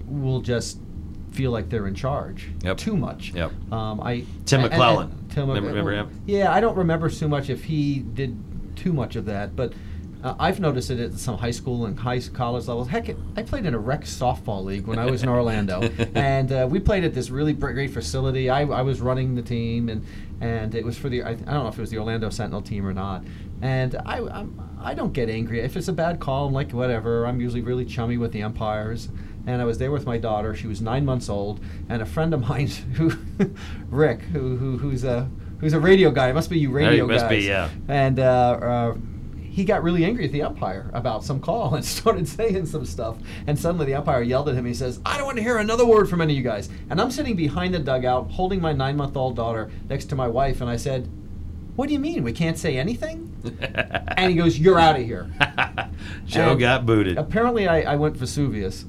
will 0.06 0.40
just 0.40 0.78
feel 1.32 1.50
like 1.50 1.68
they're 1.68 1.86
in 1.86 1.94
charge 1.94 2.48
Yep. 2.64 2.78
too 2.78 2.96
much. 2.96 3.32
Yep. 3.34 3.52
Um, 3.72 4.00
I 4.00 4.24
Tim 4.46 4.64
and- 4.64 4.72
and- 4.72 4.82
McClelland. 4.82 5.10
Tim 5.30 5.48
Remember- 5.48 5.68
remember 5.68 5.92
him? 5.92 6.22
Yeah, 6.26 6.50
I 6.50 6.60
don't 6.60 6.76
remember 6.78 7.10
too 7.10 7.28
much 7.28 7.50
if 7.50 7.64
he 7.64 7.98
did 7.98 8.38
too 8.76 8.92
much 8.92 9.16
of 9.16 9.26
that, 9.26 9.54
but. 9.54 9.72
Uh, 10.22 10.34
I've 10.38 10.60
noticed 10.60 10.90
it 10.90 10.98
at 10.98 11.14
some 11.14 11.36
high 11.38 11.50
school 11.50 11.86
and 11.86 11.98
high 11.98 12.20
college 12.20 12.66
levels. 12.66 12.88
Heck, 12.88 13.08
I 13.36 13.42
played 13.42 13.66
in 13.66 13.74
a 13.74 13.78
rec 13.78 14.02
softball 14.02 14.64
league 14.64 14.86
when 14.86 14.98
I 14.98 15.06
was 15.06 15.22
in 15.22 15.28
Orlando, 15.28 15.82
and 16.14 16.50
uh, 16.50 16.66
we 16.68 16.80
played 16.80 17.04
at 17.04 17.14
this 17.14 17.30
really 17.30 17.52
great 17.52 17.90
facility. 17.90 18.50
I, 18.50 18.62
I 18.62 18.82
was 18.82 19.00
running 19.00 19.34
the 19.34 19.42
team, 19.42 19.88
and 19.88 20.04
and 20.40 20.74
it 20.74 20.84
was 20.84 20.98
for 20.98 21.08
the 21.08 21.22
I, 21.22 21.30
I 21.30 21.34
don't 21.34 21.46
know 21.46 21.68
if 21.68 21.78
it 21.78 21.80
was 21.80 21.90
the 21.90 21.98
Orlando 21.98 22.30
Sentinel 22.30 22.62
team 22.62 22.86
or 22.86 22.92
not. 22.92 23.24
And 23.62 23.96
I 24.04 24.18
I'm, 24.18 24.60
I 24.80 24.94
don't 24.94 25.12
get 25.12 25.28
angry 25.28 25.60
if 25.60 25.76
it's 25.76 25.88
a 25.88 25.92
bad 25.92 26.20
call. 26.20 26.48
I'm 26.48 26.52
like 26.52 26.72
whatever. 26.72 27.26
I'm 27.26 27.40
usually 27.40 27.62
really 27.62 27.84
chummy 27.84 28.16
with 28.16 28.32
the 28.32 28.42
umpires. 28.42 29.08
And 29.46 29.62
I 29.62 29.64
was 29.64 29.78
there 29.78 29.92
with 29.92 30.06
my 30.06 30.18
daughter. 30.18 30.56
She 30.56 30.66
was 30.66 30.80
nine 30.80 31.04
months 31.04 31.28
old, 31.28 31.60
and 31.88 32.02
a 32.02 32.06
friend 32.06 32.34
of 32.34 32.40
mine, 32.48 32.66
who 32.94 33.12
Rick, 33.90 34.22
who, 34.22 34.56
who 34.56 34.76
who's 34.78 35.04
a 35.04 35.30
who's 35.60 35.72
a 35.72 35.80
radio 35.80 36.10
guy. 36.10 36.30
It 36.30 36.34
must 36.34 36.50
be 36.50 36.58
you 36.58 36.70
radio 36.70 37.06
must 37.06 37.28
be, 37.28 37.36
guys. 37.36 37.46
yeah. 37.46 37.70
And 37.86 38.18
uh, 38.18 38.22
uh, 38.24 38.96
he 39.56 39.64
got 39.64 39.82
really 39.82 40.04
angry 40.04 40.26
at 40.26 40.32
the 40.32 40.42
umpire 40.42 40.90
about 40.92 41.24
some 41.24 41.40
call 41.40 41.74
and 41.76 41.82
started 41.82 42.28
saying 42.28 42.66
some 42.66 42.84
stuff. 42.84 43.16
And 43.46 43.58
suddenly 43.58 43.86
the 43.86 43.94
umpire 43.94 44.20
yelled 44.20 44.50
at 44.50 44.54
him. 44.54 44.66
He 44.66 44.74
says, 44.74 45.00
"I 45.06 45.16
don't 45.16 45.24
want 45.24 45.38
to 45.38 45.42
hear 45.42 45.56
another 45.56 45.86
word 45.86 46.10
from 46.10 46.20
any 46.20 46.34
of 46.34 46.36
you 46.36 46.42
guys." 46.44 46.68
And 46.90 47.00
I'm 47.00 47.10
sitting 47.10 47.36
behind 47.36 47.72
the 47.72 47.78
dugout, 47.78 48.32
holding 48.32 48.60
my 48.60 48.74
nine-month-old 48.74 49.34
daughter 49.34 49.70
next 49.88 50.10
to 50.10 50.14
my 50.14 50.28
wife, 50.28 50.60
and 50.60 50.68
I 50.68 50.76
said, 50.76 51.08
"What 51.74 51.86
do 51.86 51.94
you 51.94 51.98
mean 51.98 52.22
we 52.22 52.34
can't 52.34 52.58
say 52.58 52.76
anything?" 52.76 53.32
And 54.18 54.30
he 54.30 54.36
goes, 54.36 54.58
"You're 54.58 54.78
out 54.78 54.96
of 55.00 55.06
here." 55.06 55.30
Joe 56.26 56.50
And 56.50 56.60
got 56.60 56.84
booted. 56.84 57.16
Apparently, 57.16 57.66
I, 57.66 57.94
I 57.94 57.96
went 57.96 58.14
Vesuvius, 58.14 58.84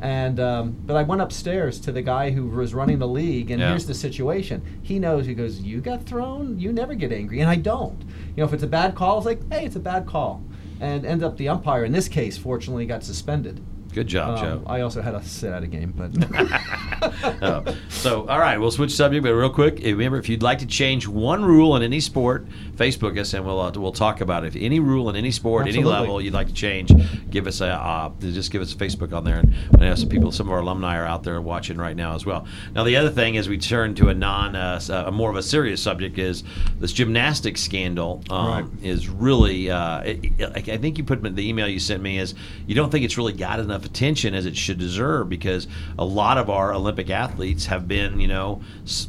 and 0.00 0.38
um, 0.40 0.76
but 0.86 0.96
I 0.96 1.02
went 1.02 1.20
upstairs 1.22 1.80
to 1.80 1.92
the 1.92 2.02
guy 2.02 2.30
who 2.30 2.46
was 2.48 2.74
running 2.74 2.98
the 2.98 3.08
league, 3.08 3.50
and 3.50 3.60
Yeah. 3.60 3.70
here's 3.70 3.86
the 3.86 3.94
situation. 3.94 4.62
He 4.82 4.98
knows. 4.98 5.26
He 5.26 5.34
goes, 5.34 5.60
"You 5.60 5.80
got 5.80 6.04
thrown. 6.04 6.58
You 6.58 6.72
never 6.72 6.94
get 6.94 7.12
angry," 7.12 7.40
and 7.40 7.50
I 7.50 7.56
don't. 7.56 8.00
You 8.36 8.42
know, 8.42 8.44
if 8.44 8.52
it's 8.52 8.62
a 8.62 8.66
bad 8.68 8.94
call, 8.94 9.18
it's 9.18 9.26
like, 9.26 9.40
"Hey, 9.52 9.64
it's 9.66 9.76
a 9.76 9.80
bad 9.80 10.06
call," 10.06 10.42
and 10.80 11.04
end 11.04 11.22
up 11.22 11.36
the 11.36 11.48
umpire 11.48 11.84
in 11.84 11.92
this 11.92 12.08
case, 12.08 12.36
fortunately, 12.38 12.86
got 12.86 13.02
suspended. 13.02 13.60
Good 13.94 14.06
job, 14.06 14.38
Um, 14.38 14.44
Joe. 14.44 14.62
I 14.66 14.80
also 14.82 15.00
had 15.02 15.14
a 15.14 15.22
sit 15.22 15.52
out 15.52 15.62
a 15.62 15.66
game, 15.66 15.92
but 15.96 16.10
Oh. 17.42 17.64
So, 17.88 18.26
all 18.28 18.38
right, 18.38 18.58
we'll 18.58 18.70
switch 18.70 18.94
subject, 18.94 19.22
but 19.24 19.32
real 19.34 19.50
quick, 19.50 19.78
remember 19.82 20.18
if 20.18 20.28
you'd 20.28 20.42
like 20.42 20.58
to 20.58 20.66
change 20.66 21.06
one 21.08 21.44
rule 21.44 21.74
in 21.76 21.82
any 21.82 22.00
sport, 22.00 22.46
Facebook 22.76 23.18
us 23.18 23.34
and 23.34 23.44
we'll 23.44 23.60
uh, 23.60 23.72
we'll 23.76 23.92
talk 23.92 24.20
about 24.20 24.44
it. 24.44 24.54
If 24.54 24.62
any 24.62 24.78
rule 24.80 25.08
in 25.10 25.16
any 25.16 25.30
sport, 25.30 25.66
Absolutely. 25.66 25.90
any 25.92 26.00
level 26.00 26.20
you'd 26.20 26.34
like 26.34 26.48
to 26.48 26.52
change, 26.52 26.92
give 27.30 27.46
us 27.46 27.60
a 27.60 27.68
uh, 27.68 28.10
just 28.20 28.50
give 28.52 28.62
us 28.62 28.72
a 28.72 28.76
Facebook 28.76 29.12
on 29.12 29.24
there, 29.24 29.38
and 29.38 29.54
I 29.76 29.88
know 29.88 29.94
some 29.94 30.08
people, 30.08 30.30
some 30.32 30.46
of 30.48 30.52
our 30.52 30.60
alumni 30.60 30.96
are 30.96 31.06
out 31.06 31.22
there 31.24 31.40
watching 31.40 31.76
right 31.78 31.96
now 31.96 32.14
as 32.14 32.24
well. 32.26 32.46
Now, 32.74 32.84
the 32.84 32.96
other 32.96 33.10
thing 33.10 33.36
as 33.36 33.48
we 33.48 33.58
turn 33.58 33.94
to 33.96 34.08
a 34.08 34.14
non, 34.14 34.54
uh, 34.54 34.74
s- 34.76 34.88
a 34.90 35.10
more 35.10 35.30
of 35.30 35.36
a 35.36 35.42
serious 35.42 35.82
subject 35.82 36.18
is 36.18 36.44
this 36.78 36.92
gymnastics 36.92 37.60
scandal. 37.62 38.22
Um, 38.30 38.48
Right. 38.48 38.64
Is 38.82 39.08
really, 39.08 39.70
uh, 39.70 40.00
it, 40.04 40.32
I 40.68 40.76
think 40.78 40.98
you 40.98 41.04
put 41.04 41.24
in 41.24 41.34
the 41.34 41.48
email 41.48 41.68
you 41.68 41.78
sent 41.80 42.02
me 42.02 42.18
is 42.18 42.34
you 42.66 42.74
don't 42.74 42.90
think 42.90 43.04
it's 43.04 43.16
really 43.18 43.32
got 43.32 43.60
enough 43.60 43.77
attention 43.84 44.34
as 44.34 44.46
it 44.46 44.56
should 44.56 44.78
deserve 44.78 45.28
because 45.28 45.66
a 45.98 46.04
lot 46.04 46.38
of 46.38 46.50
our 46.50 46.72
Olympic 46.72 47.10
athletes 47.10 47.66
have 47.66 47.88
been, 47.88 48.20
you 48.20 48.28
know, 48.28 48.62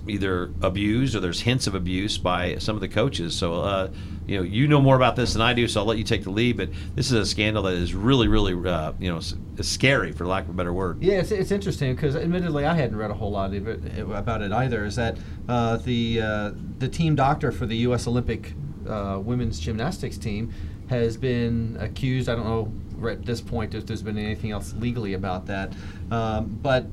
either 0.08 0.52
abused 0.62 1.16
or 1.16 1.20
there's 1.20 1.42
hints 1.42 1.68
of 1.68 1.76
abuse 1.76 2.18
by 2.18 2.58
some 2.58 2.76
of 2.76 2.82
the 2.82 2.88
coaches. 2.88 3.36
So, 3.36 3.56
uh, 3.56 3.90
you 4.28 4.38
know, 4.38 4.44
you 4.44 4.68
know 4.68 4.80
more 4.80 4.96
about 4.96 5.16
this 5.16 5.34
than 5.34 5.42
I 5.42 5.54
do, 5.54 5.68
so 5.68 5.80
I'll 5.80 5.88
let 5.88 5.98
you 5.98 6.04
take 6.04 6.24
the 6.24 6.30
lead. 6.30 6.58
But 6.58 6.70
this 6.96 7.08
is 7.08 7.14
a 7.14 7.26
scandal 7.26 7.64
that 7.64 7.74
is 7.74 7.96
really, 7.96 8.28
really, 8.28 8.54
uh, 8.70 8.94
you 9.00 9.12
know, 9.12 9.20
scary 9.62 10.12
for 10.12 10.28
lack 10.28 10.44
of 10.44 10.52
a 10.52 10.54
better 10.54 10.72
word. 10.72 11.02
Yeah, 11.02 11.16
it's, 11.16 11.32
it's 11.32 11.52
interesting 11.52 11.96
because 11.96 12.16
admittedly 12.16 12.66
I 12.66 12.76
hadn't 12.76 12.96
read 12.96 13.10
a 13.10 13.16
whole 13.16 13.32
lot 13.32 13.54
it, 13.54 14.00
about 14.12 14.44
it 14.44 14.52
either. 14.52 14.86
Is 14.86 14.96
that 14.98 15.18
uh, 15.48 15.78
the 15.78 16.22
uh, 16.22 16.52
the 16.78 16.88
team 16.88 17.16
doctor 17.16 17.52
for 17.52 17.66
the 17.66 17.78
U.S. 17.78 18.08
Olympic 18.08 18.54
uh, 18.88 19.20
women's 19.20 19.60
gymnastics 19.60 20.18
team 20.18 20.54
has 20.90 21.18
been 21.18 21.78
accused. 21.80 22.30
I 22.30 22.36
don't 22.36 22.46
know 22.46 22.72
at 23.08 23.26
this 23.26 23.42
point 23.42 23.74
if 23.76 23.86
there's 23.86 24.02
been 24.02 24.18
anything 24.18 24.52
else 24.52 24.74
legally 24.74 25.14
about 25.14 25.46
that, 25.48 25.74
um, 26.12 26.60
but 26.62 26.86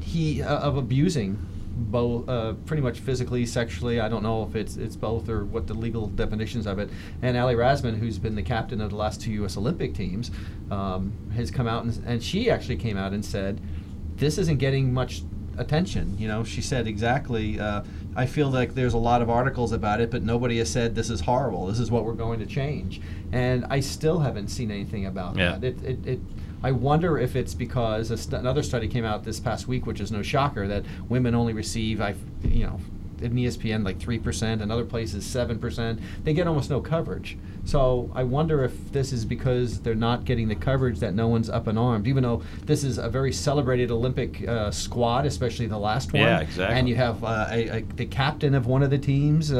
he 0.00 0.42
uh, 0.42 0.58
of 0.58 0.76
abusing 0.76 1.46
both 1.80 2.28
uh, 2.28 2.52
pretty 2.66 2.82
much 2.82 3.00
physically, 3.00 3.46
sexually. 3.46 4.00
I 4.00 4.08
don't 4.08 4.22
know 4.22 4.42
if 4.42 4.54
it's 4.54 4.76
it's 4.76 4.96
both 4.96 5.28
or 5.28 5.44
what 5.44 5.66
the 5.66 5.74
legal 5.74 6.06
definitions 6.06 6.66
of 6.66 6.78
it. 6.78 6.90
And 7.22 7.36
Aly 7.36 7.54
Raisman, 7.54 7.98
who's 7.98 8.18
been 8.18 8.34
the 8.34 8.42
captain 8.42 8.80
of 8.80 8.90
the 8.90 8.96
last 8.96 9.20
two 9.20 9.32
U.S. 9.32 9.56
Olympic 9.56 9.94
teams, 9.94 10.30
um, 10.70 11.12
has 11.34 11.50
come 11.50 11.66
out 11.66 11.84
and, 11.84 12.04
and 12.06 12.22
she 12.22 12.50
actually 12.50 12.76
came 12.76 12.96
out 12.96 13.12
and 13.12 13.24
said, 13.24 13.60
"This 14.16 14.38
isn't 14.38 14.58
getting 14.58 14.92
much 14.92 15.22
attention." 15.60 16.16
You 16.18 16.28
know, 16.28 16.42
she 16.44 16.60
said 16.62 16.86
exactly. 16.86 17.60
Uh, 17.60 17.82
I 18.16 18.26
feel 18.26 18.50
like 18.50 18.74
there's 18.74 18.94
a 18.94 18.98
lot 18.98 19.22
of 19.22 19.30
articles 19.30 19.70
about 19.72 20.00
it, 20.00 20.10
but 20.10 20.22
nobody 20.22 20.58
has 20.58 20.68
said 20.70 20.94
this 20.96 21.10
is 21.10 21.20
horrible. 21.20 21.66
This 21.66 21.78
is 21.78 21.90
what 21.90 22.04
we're 22.04 22.14
going 22.14 22.40
to 22.40 22.46
change. 22.46 23.00
And 23.32 23.64
I 23.70 23.80
still 23.80 24.18
haven't 24.20 24.48
seen 24.48 24.70
anything 24.70 25.06
about 25.06 25.36
Yeah. 25.36 25.58
that. 25.58 25.64
It, 25.64 25.84
it, 25.84 26.06
it, 26.06 26.20
I 26.62 26.72
wonder 26.72 27.16
if 27.18 27.36
it's 27.36 27.54
because 27.54 28.10
a 28.10 28.16
st- 28.18 28.40
another 28.40 28.62
study 28.62 28.88
came 28.88 29.04
out 29.04 29.24
this 29.24 29.40
past 29.40 29.68
week, 29.68 29.86
which 29.86 30.00
is 30.00 30.10
no 30.10 30.22
shocker, 30.22 30.66
that 30.68 30.84
women 31.08 31.34
only 31.34 31.52
receive, 31.54 32.00
I, 32.02 32.14
you 32.42 32.66
know, 32.66 32.80
in 33.22 33.32
ESPN 33.34 33.84
like 33.84 33.98
three 33.98 34.18
percent, 34.18 34.62
and 34.62 34.70
other 34.72 34.84
places 34.84 35.24
seven 35.24 35.58
percent. 35.58 36.00
They 36.24 36.32
get 36.34 36.46
almost 36.46 36.70
no 36.70 36.80
coverage. 36.80 37.36
So 37.64 38.10
I 38.14 38.24
wonder 38.24 38.64
if 38.64 38.90
this 38.92 39.12
is 39.12 39.24
because 39.24 39.80
they're 39.80 39.94
not 39.94 40.24
getting 40.24 40.48
the 40.48 40.54
coverage 40.54 40.98
that 41.00 41.14
no 41.14 41.28
one's 41.28 41.50
up 41.50 41.66
and 41.66 41.78
armed, 41.78 42.06
even 42.08 42.22
though 42.22 42.42
this 42.64 42.82
is 42.84 42.98
a 42.98 43.08
very 43.08 43.32
celebrated 43.32 43.90
Olympic 43.90 44.46
uh, 44.48 44.70
squad, 44.70 45.26
especially 45.26 45.66
the 45.66 45.78
last 45.78 46.12
one. 46.12 46.22
Yeah, 46.22 46.40
exactly. 46.40 46.78
And 46.78 46.88
you 46.88 46.96
have 46.96 47.22
uh, 47.22 47.46
a, 47.50 47.68
a, 47.68 47.82
the 47.82 48.06
captain 48.06 48.54
of 48.54 48.66
one 48.66 48.82
of 48.82 48.90
the 48.90 48.98
teams 48.98 49.52
uh, 49.52 49.58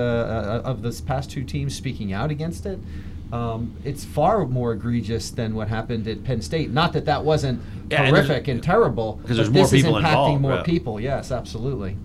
uh, 0.64 0.69
of 0.69 0.83
this 0.83 1.00
past 1.00 1.31
two 1.31 1.45
teams 1.45 1.75
speaking 1.75 2.12
out 2.12 2.31
against 2.31 2.64
it. 2.67 2.79
Um, 3.33 3.76
it's 3.85 4.05
far 4.05 4.45
more 4.47 4.73
egregious 4.73 5.31
than 5.31 5.55
what 5.55 5.69
happened 5.69 6.09
at 6.09 6.25
Penn 6.25 6.43
State. 6.43 6.71
Not 6.71 6.93
that 6.95 7.05
that 7.05 7.25
wasn't 7.25 7.61
Yeah, 7.88 8.02
and 8.02 8.17
horrific 8.17 8.49
and 8.49 8.61
terrible, 8.62 9.21
'Cause 9.25 9.37
there's 9.37 9.50
more 9.50 9.62
this 9.64 9.73
is 9.75 9.85
impacting 9.85 9.97
involved, 9.99 10.40
more 10.43 10.55
yeah. 10.55 10.62
people. 10.62 10.99
Yes, 11.00 11.31
absolutely. 11.31 11.97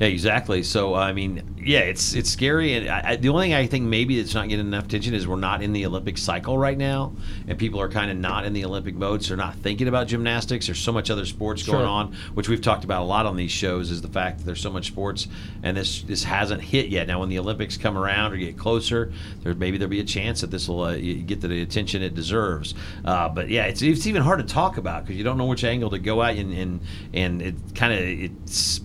Yeah, 0.00 0.08
exactly. 0.08 0.62
So 0.64 0.94
I 0.94 1.12
mean, 1.12 1.54
yeah, 1.64 1.80
it's 1.80 2.14
it's 2.14 2.28
scary, 2.30 2.74
and 2.74 2.88
I, 2.88 3.10
I, 3.10 3.16
the 3.16 3.28
only 3.28 3.46
thing 3.46 3.54
I 3.54 3.66
think 3.66 3.84
maybe 3.84 4.18
it's 4.18 4.34
not 4.34 4.48
getting 4.48 4.66
enough 4.66 4.86
attention 4.86 5.14
is 5.14 5.28
we're 5.28 5.36
not 5.36 5.62
in 5.62 5.72
the 5.72 5.86
Olympic 5.86 6.18
cycle 6.18 6.58
right 6.58 6.76
now, 6.76 7.14
and 7.46 7.56
people 7.56 7.80
are 7.80 7.88
kind 7.88 8.10
of 8.10 8.16
not 8.16 8.44
in 8.44 8.52
the 8.52 8.64
Olympic 8.64 8.96
mode, 8.96 9.22
so 9.22 9.28
they're 9.28 9.36
not 9.36 9.54
thinking 9.56 9.86
about 9.86 10.08
gymnastics. 10.08 10.66
There's 10.66 10.80
so 10.80 10.90
much 10.92 11.10
other 11.10 11.24
sports 11.24 11.62
Sure. 11.62 11.74
going 11.74 11.86
on, 11.86 12.16
which 12.34 12.48
we've 12.48 12.60
talked 12.60 12.82
about 12.84 13.02
a 13.02 13.04
lot 13.04 13.24
on 13.24 13.36
these 13.36 13.52
shows. 13.52 13.90
Is 13.92 14.02
the 14.02 14.08
fact 14.08 14.38
that 14.38 14.44
there's 14.46 14.60
so 14.60 14.70
much 14.70 14.88
sports, 14.88 15.28
and 15.62 15.76
this 15.76 16.02
this 16.02 16.24
hasn't 16.24 16.60
hit 16.60 16.88
yet. 16.88 17.06
Now, 17.06 17.20
when 17.20 17.28
the 17.28 17.38
Olympics 17.38 17.76
come 17.76 17.96
around 17.96 18.32
or 18.32 18.36
get 18.36 18.58
closer, 18.58 19.12
there 19.42 19.54
maybe 19.54 19.78
there'll 19.78 19.90
be 19.90 20.00
a 20.00 20.04
chance 20.04 20.40
that 20.40 20.50
this 20.50 20.68
will 20.68 20.82
uh, 20.82 20.96
get 20.96 21.40
the 21.40 21.62
attention 21.62 22.02
it 22.02 22.14
deserves. 22.16 22.74
Uh, 23.04 23.28
but 23.28 23.48
yeah, 23.48 23.66
it's 23.66 23.80
it's 23.80 24.08
even 24.08 24.22
hard 24.22 24.40
to 24.40 24.44
talk 24.54 24.76
about 24.76 25.04
because 25.04 25.16
you 25.16 25.22
don't 25.22 25.38
know 25.38 25.46
which 25.46 25.62
angle 25.62 25.90
to 25.90 26.00
go 26.00 26.20
at, 26.22 26.36
and 26.36 26.52
and, 26.52 26.80
and 27.12 27.40
it 27.42 27.54
kind 27.76 27.92
of 27.92 28.00
it's 28.00 28.80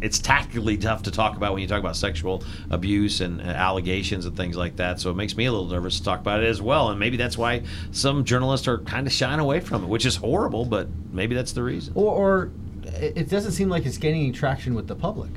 it's 0.00 0.18
tactically 0.18 0.76
tough 0.76 1.02
to 1.04 1.10
talk 1.10 1.36
about 1.36 1.52
when 1.52 1.62
you 1.62 1.68
talk 1.68 1.80
about 1.80 1.96
sexual 1.96 2.42
abuse 2.70 3.20
and 3.20 3.40
uh, 3.40 3.44
allegations 3.44 4.26
and 4.26 4.36
things 4.36 4.56
like 4.56 4.76
that. 4.76 5.00
So 5.00 5.10
it 5.10 5.16
makes 5.16 5.36
me 5.36 5.46
a 5.46 5.52
little 5.52 5.68
nervous 5.68 5.98
to 5.98 6.04
talk 6.04 6.20
about 6.20 6.42
it 6.42 6.46
as 6.46 6.60
well. 6.60 6.90
And 6.90 6.98
maybe 6.98 7.16
that's 7.16 7.38
why 7.38 7.62
some 7.92 8.24
journalists 8.24 8.66
are 8.68 8.78
kind 8.78 9.06
of 9.06 9.12
shying 9.12 9.40
away 9.40 9.60
from 9.60 9.84
it, 9.84 9.88
which 9.88 10.06
is 10.06 10.16
horrible, 10.16 10.64
but 10.64 10.88
maybe 11.12 11.34
that's 11.34 11.52
the 11.52 11.62
reason. 11.62 11.92
Or, 11.96 12.12
or 12.12 12.50
it 12.84 13.16
it 13.16 13.28
doesn't 13.28 13.52
seem 13.52 13.68
like 13.68 13.86
it's 13.86 13.98
gaining 13.98 14.22
any 14.22 14.32
traction 14.32 14.74
with 14.74 14.88
the 14.88 14.96
public. 14.96 15.30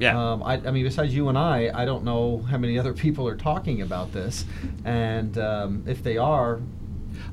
Yeah. 0.00 0.32
Um, 0.32 0.42
I, 0.42 0.54
I 0.54 0.70
mean, 0.70 0.84
besides 0.84 1.14
you 1.14 1.28
and 1.28 1.36
I, 1.36 1.70
I 1.74 1.84
don't 1.84 2.04
know 2.04 2.38
how 2.48 2.56
many 2.56 2.78
other 2.78 2.92
people 2.92 3.26
are 3.26 3.36
talking 3.36 3.82
about 3.82 4.12
this, 4.12 4.44
and 4.84 5.36
um, 5.38 5.82
if 5.86 6.02
they 6.04 6.16
are, 6.16 6.60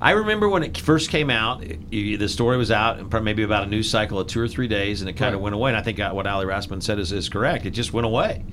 I 0.02 0.12
remember 0.12 0.50
when 0.50 0.64
it 0.64 0.78
first 0.78 1.10
came 1.10 1.30
out, 1.30 1.64
it- 1.64 1.80
you- 1.92 2.18
the 2.18 2.30
story 2.30 2.58
was 2.58 2.72
out, 2.72 3.00
and 3.00 3.10
probably 3.10 3.26
maybe 3.26 3.44
about 3.44 3.64
a 3.64 3.68
news 3.68 3.90
cycle 3.90 4.20
of 4.20 4.28
two 4.28 4.42
or 4.42 4.48
three 4.48 4.68
days, 4.68 5.02
and 5.02 5.10
it 5.10 5.14
kind 5.14 5.34
of 5.34 5.40
Right. 5.40 5.44
went 5.44 5.56
away. 5.56 5.72
And 5.72 5.78
I 5.78 5.82
think 5.82 6.00
uh, 6.00 6.12
what 6.12 6.28
Aly 6.28 6.46
Raisman 6.46 6.82
said 6.84 7.00
is, 7.00 7.12
is 7.12 7.30
correct. 7.30 7.66
It 7.66 7.72
just 7.72 7.94
went 7.94 8.06
away. 8.06 8.44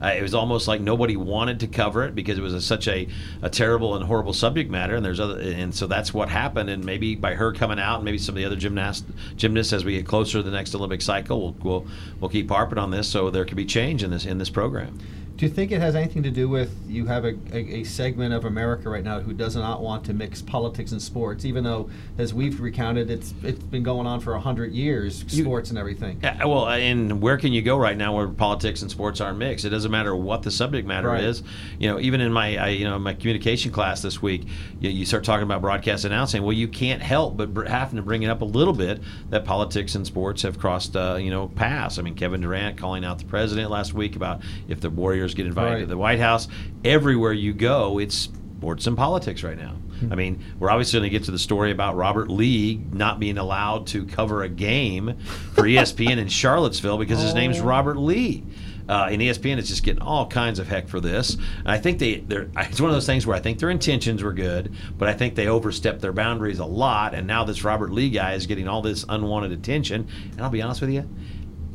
Uh, 0.00 0.12
it 0.16 0.22
was 0.22 0.32
almost 0.32 0.68
like 0.68 0.80
nobody 0.80 1.16
wanted 1.16 1.58
to 1.58 1.66
cover 1.66 2.04
it 2.04 2.14
because 2.14 2.38
it 2.38 2.40
was 2.40 2.54
a, 2.54 2.60
such 2.60 2.86
a, 2.86 3.08
a 3.42 3.50
terrible 3.50 3.96
and 3.96 4.04
horrible 4.04 4.32
subject 4.32 4.70
matter, 4.70 4.94
and 4.94 5.04
there's 5.04 5.18
other, 5.18 5.40
and 5.40 5.74
so 5.74 5.88
that's 5.88 6.14
what 6.14 6.28
happened. 6.28 6.70
And 6.70 6.84
maybe 6.84 7.16
by 7.16 7.34
her 7.34 7.52
coming 7.52 7.80
out, 7.80 7.96
and 7.96 8.04
maybe 8.04 8.16
some 8.18 8.34
of 8.34 8.36
the 8.36 8.44
other 8.44 8.54
gymnast 8.54 9.04
gymnasts, 9.36 9.72
as 9.72 9.84
we 9.84 9.94
get 9.94 10.06
closer 10.06 10.38
to 10.38 10.42
the 10.44 10.52
next 10.52 10.72
Olympic 10.76 11.02
cycle, 11.02 11.40
we'll 11.40 11.56
we'll, 11.64 11.86
we'll 12.20 12.30
keep 12.30 12.48
harping 12.48 12.78
on 12.78 12.92
this, 12.92 13.08
so 13.08 13.28
there 13.28 13.44
could 13.44 13.56
be 13.56 13.64
change 13.64 14.04
in 14.04 14.10
this 14.12 14.24
in 14.24 14.38
this 14.38 14.50
program. 14.50 14.96
Do 15.38 15.46
you 15.46 15.52
think 15.52 15.70
it 15.70 15.80
has 15.80 15.94
anything 15.94 16.24
to 16.24 16.32
do 16.32 16.48
with 16.48 16.74
you 16.88 17.06
have 17.06 17.24
a, 17.24 17.34
a, 17.52 17.58
a 17.80 17.84
segment 17.84 18.34
of 18.34 18.44
America 18.44 18.90
right 18.90 19.04
now 19.04 19.20
who 19.20 19.32
does 19.32 19.54
not 19.54 19.80
want 19.80 20.04
to 20.06 20.12
mix 20.12 20.42
politics 20.42 20.90
and 20.90 21.00
sports, 21.00 21.44
even 21.44 21.62
though, 21.62 21.88
as 22.18 22.34
we've 22.34 22.58
recounted, 22.60 23.08
it's 23.08 23.32
it's 23.44 23.62
been 23.62 23.84
going 23.84 24.04
on 24.04 24.18
for 24.18 24.34
a 24.34 24.40
hundred 24.40 24.72
years, 24.72 25.22
You- 25.32 25.44
sports 25.44 25.70
and 25.70 25.78
everything. 25.78 26.18
Yeah, 26.24 26.44
well, 26.44 26.66
and 26.68 27.22
where 27.22 27.38
can 27.38 27.52
you 27.52 27.62
go 27.62 27.76
right 27.76 27.96
now 27.96 28.16
where 28.16 28.26
politics 28.26 28.82
and 28.82 28.90
sports 28.90 29.20
aren't 29.20 29.38
mixed? 29.38 29.64
It 29.64 29.68
doesn't 29.70 29.92
matter 29.92 30.16
what 30.16 30.42
the 30.42 30.50
subject 30.50 30.88
matter 30.88 31.06
Right. 31.10 31.22
is. 31.22 31.44
You 31.78 31.88
know, 31.88 32.00
even 32.00 32.20
in 32.20 32.32
my, 32.32 32.56
I, 32.56 32.68
you 32.70 32.84
know, 32.84 32.98
my 32.98 33.14
communication 33.14 33.70
class 33.70 34.02
this 34.02 34.20
week, 34.20 34.42
you, 34.80 34.90
you 34.90 35.06
start 35.06 35.22
talking 35.22 35.44
about 35.44 35.60
broadcast 35.62 36.04
announcing. 36.04 36.42
Well, 36.42 36.52
you 36.52 36.66
can't 36.66 37.00
help 37.00 37.36
but 37.36 37.54
br- 37.54 37.66
having 37.66 37.94
to 37.94 38.02
bring 38.02 38.24
it 38.24 38.28
up 38.28 38.42
a 38.42 38.44
little 38.44 38.74
bit 38.74 39.00
that 39.30 39.44
politics 39.44 39.94
and 39.94 40.04
sports 40.04 40.42
have 40.42 40.58
crossed, 40.58 40.96
uh, 40.96 41.14
you 41.20 41.30
know, 41.30 41.46
paths. 41.46 42.00
I 42.00 42.02
mean, 42.02 42.16
Kevin 42.16 42.40
Durant 42.40 42.76
calling 42.76 43.04
out 43.04 43.20
the 43.20 43.24
president 43.26 43.70
last 43.70 43.94
week 43.94 44.16
about 44.16 44.40
if 44.66 44.80
the 44.80 44.90
Warriors 44.90 45.27
get 45.36 45.46
invited 45.46 45.80
to 45.80 45.86
the 45.86 45.96
White 45.98 46.18
House. 46.20 46.48
Everywhere 46.84 47.32
you 47.32 47.52
go, 47.52 47.98
it's 47.98 48.14
sports 48.58 48.86
and 48.86 48.96
politics 48.96 49.42
right 49.42 49.56
now. 49.58 49.74
I 50.12 50.14
mean, 50.14 50.44
we're 50.60 50.70
obviously 50.70 51.00
going 51.00 51.10
to 51.10 51.18
get 51.18 51.24
to 51.24 51.32
the 51.32 51.40
story 51.40 51.72
about 51.72 51.96
Robert 51.96 52.30
Lee 52.30 52.80
not 52.92 53.18
being 53.18 53.36
allowed 53.36 53.88
to 53.88 54.06
cover 54.06 54.44
a 54.44 54.48
game 54.48 55.16
for 55.54 55.62
ESPN 55.64 56.18
in 56.18 56.28
Charlottesville 56.28 56.98
because 56.98 57.20
his 57.20 57.34
name's 57.34 57.58
Oh. 57.58 57.64
Robert 57.64 57.96
Lee. 57.96 58.44
Uh, 58.88 59.08
and 59.10 59.20
ESPN 59.20 59.58
is 59.58 59.68
just 59.68 59.82
getting 59.82 60.00
all 60.00 60.26
kinds 60.26 60.58
of 60.58 60.66
heck 60.68 60.88
for 60.88 60.98
this. 61.00 61.34
And 61.34 61.68
I 61.68 61.76
think 61.78 61.98
they, 61.98 62.20
they're, 62.20 62.48
it's 62.56 62.80
one 62.80 62.88
of 62.88 62.96
those 62.96 63.04
things 63.06 63.26
where 63.26 63.36
I 63.36 63.40
think 63.40 63.58
their 63.58 63.68
intentions 63.70 64.22
were 64.22 64.32
good, 64.32 64.72
but 64.96 65.08
I 65.08 65.12
think 65.14 65.34
they 65.34 65.46
overstepped 65.46 66.00
their 66.00 66.12
boundaries 66.14 66.58
a 66.58 66.64
lot. 66.64 67.12
And 67.12 67.26
now 67.26 67.44
this 67.44 67.64
Robert 67.64 67.90
Lee 67.92 68.08
guy 68.08 68.32
is 68.32 68.46
getting 68.46 68.66
all 68.66 68.80
this 68.80 69.04
unwanted 69.08 69.52
attention. 69.52 70.08
And 70.32 70.40
I'll 70.40 70.48
be 70.48 70.62
honest 70.62 70.80
with 70.80 70.88
you, 70.90 71.06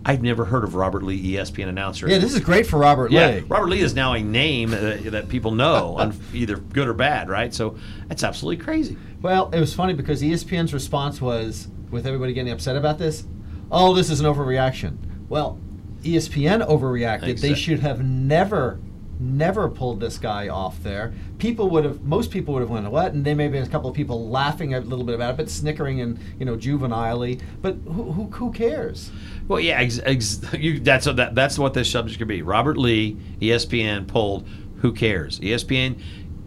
I've 0.06 0.22
never 0.22 0.46
heard 0.46 0.64
of 0.64 0.76
Robert 0.76 1.04
Lee, 1.04 1.34
ESPN 1.34 1.70
announcer. 1.70 2.10
Yeah, 2.10 2.18
this 2.18 2.34
is 2.34 2.42
great 2.42 2.66
for 2.68 2.78
Robert 2.78 3.12
Yeah, 3.12 3.28
Lee. 3.28 3.40
Robert 3.42 3.68
Lee 3.70 3.80
is 3.82 3.94
now 3.94 4.14
a 4.14 4.22
name 4.22 4.74
uh, 4.74 4.98
that 5.06 5.30
people 5.30 5.52
know, 5.52 5.98
un- 6.00 6.20
either 6.34 6.58
good 6.58 6.88
or 6.88 6.94
bad, 6.94 7.30
right? 7.30 7.54
So 7.54 7.78
that's 8.10 8.24
absolutely 8.24 8.64
crazy. 8.64 8.98
Well, 9.22 9.50
it 9.54 9.60
was 9.60 9.74
funny 9.74 9.94
because 9.94 10.22
ESPN's 10.22 10.74
response 10.74 11.22
was, 11.22 11.70
with 11.90 12.06
everybody 12.06 12.34
getting 12.34 12.52
upset 12.52 12.76
about 12.76 12.98
this, 12.98 13.26
oh, 13.72 13.94
this 13.94 14.10
is 14.10 14.20
an 14.20 14.26
overreaction. 14.26 14.98
Well, 15.30 15.60
ESPN 16.02 16.68
overreacted. 16.68 17.40
They 17.40 17.54
should 17.54 17.80
have 17.80 18.04
never, 18.04 18.80
never 19.22 19.70
pulled 19.70 20.02
this 20.02 20.18
guy 20.18 20.50
off 20.50 20.84
there. 20.84 21.14
People 21.38 21.70
would 21.70 21.86
have, 21.86 22.02
most 22.04 22.30
people 22.30 22.54
would 22.54 22.60
have 22.62 22.70
went, 22.70 22.90
what? 22.92 23.14
And 23.14 23.24
there 23.24 23.36
may 23.36 23.44
have 23.44 23.54
been 23.54 23.64
a 23.64 23.70
couple 23.70 23.90
of 23.90 23.96
people 23.96 24.28
laughing 24.30 24.74
a 24.74 24.82
little 24.82 25.06
bit 25.06 25.16
about 25.16 25.32
it, 25.36 25.38
but 25.38 25.50
snickering 25.50 26.02
and, 26.02 26.20
you 26.40 26.46
know, 26.46 26.58
juvenilely. 26.58 27.40
But 27.62 27.76
who, 27.86 28.12
who, 28.12 28.24
who 28.26 28.52
cares? 28.52 29.12
Well, 29.48 29.60
yeah, 29.60 29.80
ex- 29.80 30.00
ex- 30.04 30.42
you, 30.58 30.80
that's 30.80 31.06
that, 31.06 31.36
that's 31.36 31.60
what 31.60 31.74
this 31.74 31.90
subject 31.92 32.20
could 32.20 32.28
be. 32.28 32.42
Robert 32.42 32.78
Lee, 32.78 33.18
ESPN 33.42 34.08
pulled. 34.08 34.48
Who 34.78 34.92
cares? 34.94 35.40
ESPN. 35.40 36.02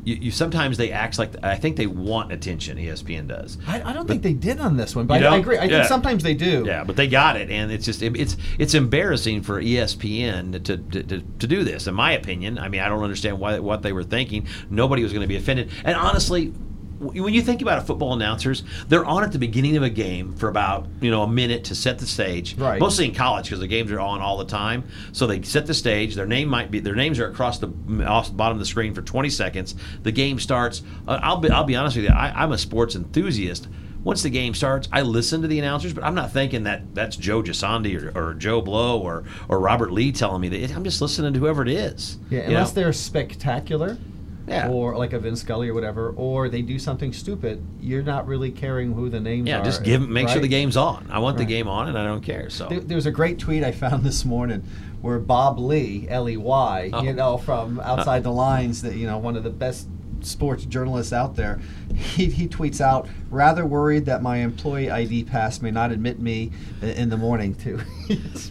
You, 0.05 0.15
you 0.17 0.31
sometimes 0.31 0.77
they 0.77 0.93
act 0.93 1.19
like 1.19 1.33
I 1.43 1.57
think 1.57 1.77
they 1.77 1.89
want 1.89 2.31
attention. 2.31 2.79
ESPN 2.79 3.27
does. 3.27 3.59
I, 3.67 3.83
I 3.83 3.93
don't 3.93 4.07
think 4.07 4.23
they 4.23 4.35
did 4.35 4.61
on 4.61 4.77
this 4.77 4.95
one, 4.95 5.07
but 5.07 5.21
I, 5.25 5.35
I 5.35 5.39
agree. 5.39 5.59
I 5.59 5.65
Yeah. 5.65 5.79
think 5.79 5.87
sometimes 5.89 6.23
they 6.23 6.35
do. 6.35 6.63
Yeah, 6.65 6.85
but 6.85 6.95
they 6.95 7.09
got 7.09 7.37
it, 7.37 7.51
and 7.51 7.73
it's 7.73 7.85
just 7.85 8.03
it's 8.03 8.37
it's 8.59 8.75
embarrassing 8.75 9.43
for 9.43 9.61
ESPN 9.61 10.53
to, 10.65 10.77
to, 10.77 11.03
to, 11.03 11.21
to 11.21 11.47
do 11.47 11.65
this. 11.65 11.87
In 11.89 11.95
my 11.95 12.13
opinion, 12.13 12.57
I 12.59 12.69
mean, 12.69 12.83
I 12.83 12.89
don't 12.89 13.03
understand 13.03 13.41
why 13.41 13.59
what 13.59 13.83
they 13.83 13.93
were 13.93 14.05
thinking. 14.05 14.47
Nobody 14.71 15.03
was 15.03 15.13
going 15.13 15.23
to 15.23 15.29
be 15.29 15.37
offended, 15.37 15.71
and 15.85 15.97
honestly. 15.97 16.53
When 16.99 17.35
you 17.35 17.43
think 17.43 17.63
about 17.63 17.83
it, 17.83 17.87
football 17.87 18.13
announcers, 18.13 18.63
they're 18.89 19.05
on 19.05 19.23
at 19.23 19.33
the 19.33 19.39
beginning 19.39 19.77
of 19.77 19.83
a 19.83 19.91
game 19.91 20.35
for 20.35 20.49
about 20.49 20.87
you 21.01 21.11
know 21.11 21.23
a 21.23 21.29
minute 21.29 21.65
to 21.65 21.75
set 21.75 21.99
the 21.99 22.07
stage. 22.07 22.57
Right. 22.57 22.81
Mostly 22.81 23.07
in 23.07 23.15
college 23.15 23.47
because 23.47 23.61
the 23.61 23.67
games 23.67 23.91
are 23.93 24.01
on 24.01 24.21
all 24.21 24.37
the 24.37 24.45
time. 24.45 24.85
So 25.13 25.27
they 25.27 25.43
set 25.43 25.67
the 25.67 25.75
stage. 25.75 26.15
Their 26.15 26.27
name 26.27 26.49
might 26.49 26.71
be 26.71 26.81
their 26.81 26.95
names 26.95 27.19
are 27.19 27.29
across 27.29 27.59
the 27.59 27.69
off 28.07 28.29
the 28.29 28.35
bottom 28.35 28.57
of 28.57 28.61
the 28.61 28.67
screen 28.67 28.95
for 28.95 29.03
20 29.03 29.31
seconds. 29.31 29.75
The 30.03 30.13
game 30.13 30.39
starts. 30.39 30.83
Uh, 31.07 31.21
I'll 31.23 31.39
be 31.39 31.51
I'll 31.51 31.65
be 31.65 31.77
honest 31.77 31.97
with 31.97 32.07
you. 32.07 32.13
I, 32.13 32.43
I'm 32.43 32.53
a 32.53 32.59
sports 32.59 32.95
enthusiast 32.95 33.69
once 34.07 34.23
the 34.23 34.31
game 34.31 34.55
starts, 34.55 34.89
I 34.93 35.03
listen 35.03 35.43
to 35.43 35.49
the 35.49 35.59
announcers, 35.59 35.93
but 35.93 36.05
I'm 36.05 36.15
not 36.15 36.31
thinking 36.31 36.63
that 36.63 36.95
that's 36.95 37.17
Joe 37.17 37.43
Gisondi 37.43 38.01
or, 38.01 38.17
or 38.17 38.35
Joe 38.35 38.63
Blow 38.63 39.01
or, 39.01 39.25
or 39.49 39.59
Robert 39.59 39.91
Lee 39.91 40.13
telling 40.13 40.41
me 40.41 40.49
that. 40.49 40.77
I'm 40.77 40.85
just 40.85 41.01
listening 41.01 41.33
to 41.33 41.41
whoever 41.41 41.61
it 41.63 41.69
is. 41.69 42.17
Yeah, 42.31 42.43
unless 42.43 42.71
know? 42.71 42.83
they're 42.83 42.93
spectacular. 42.93 43.99
Yeah. 44.47 44.69
Or 44.69 44.97
like 44.97 45.13
a 45.13 45.19
Vince 45.19 45.41
Scully 45.41 45.69
or 45.69 45.75
whatever, 45.75 46.11
or 46.11 46.49
they 46.49 46.63
do 46.63 46.79
something 46.79 47.13
stupid, 47.13 47.65
you're 47.81 48.03
not 48.03 48.27
really 48.27 48.51
caring 48.51 48.93
who 48.93 49.09
the 49.09 49.19
names 49.21 49.49
yeah, 49.49 49.57
are. 49.57 49.59
Yeah, 49.59 49.65
just 49.65 49.83
give 49.83 50.09
make 50.09 50.29
sure 50.29 50.41
the 50.41 50.49
game's 50.49 50.77
on. 50.77 51.09
I 51.11 51.19
want 51.19 51.37
the 51.37 51.45
game 51.45 51.69
on, 51.69 51.89
and 51.89 51.99
I 51.99 52.05
don't 52.05 52.21
care. 52.23 52.49
So 52.49 52.69
There, 52.69 52.81
there 52.81 52.97
was 52.97 53.07
a 53.07 53.11
great 53.11 53.39
tweet 53.39 53.65
I 53.65 53.73
found 53.73 54.05
this 54.05 54.25
morning 54.25 54.63
where 55.01 55.19
Bob 55.19 55.59
Ley, 55.59 56.07
L 56.09 56.29
E 56.29 56.37
Y, 56.37 56.91
Oh. 56.93 57.03
you 57.03 57.13
know, 57.13 57.37
from 57.39 57.81
outside 57.81 58.23
the 58.23 58.33
lines, 58.33 58.83
that 58.83 58.95
you 58.95 59.07
know, 59.07 59.19
one 59.19 59.37
of 59.37 59.43
the 59.43 59.51
best 59.51 59.89
sports 60.27 60.65
journalists 60.65 61.13
out 61.13 61.37
there, 61.37 61.61
he, 61.95 62.27
he 62.27 62.49
tweets 62.49 62.81
out, 62.81 63.09
rather 63.31 63.65
worried 63.65 64.07
that 64.07 64.23
my 64.23 64.39
employee 64.39 64.91
ID 64.91 65.25
pass 65.25 65.61
may 65.63 65.71
not 65.71 65.93
admit 65.93 66.19
me 66.21 66.51
in 66.83 67.09
the 67.09 67.17
morning 67.17 67.55
too. 67.55 67.81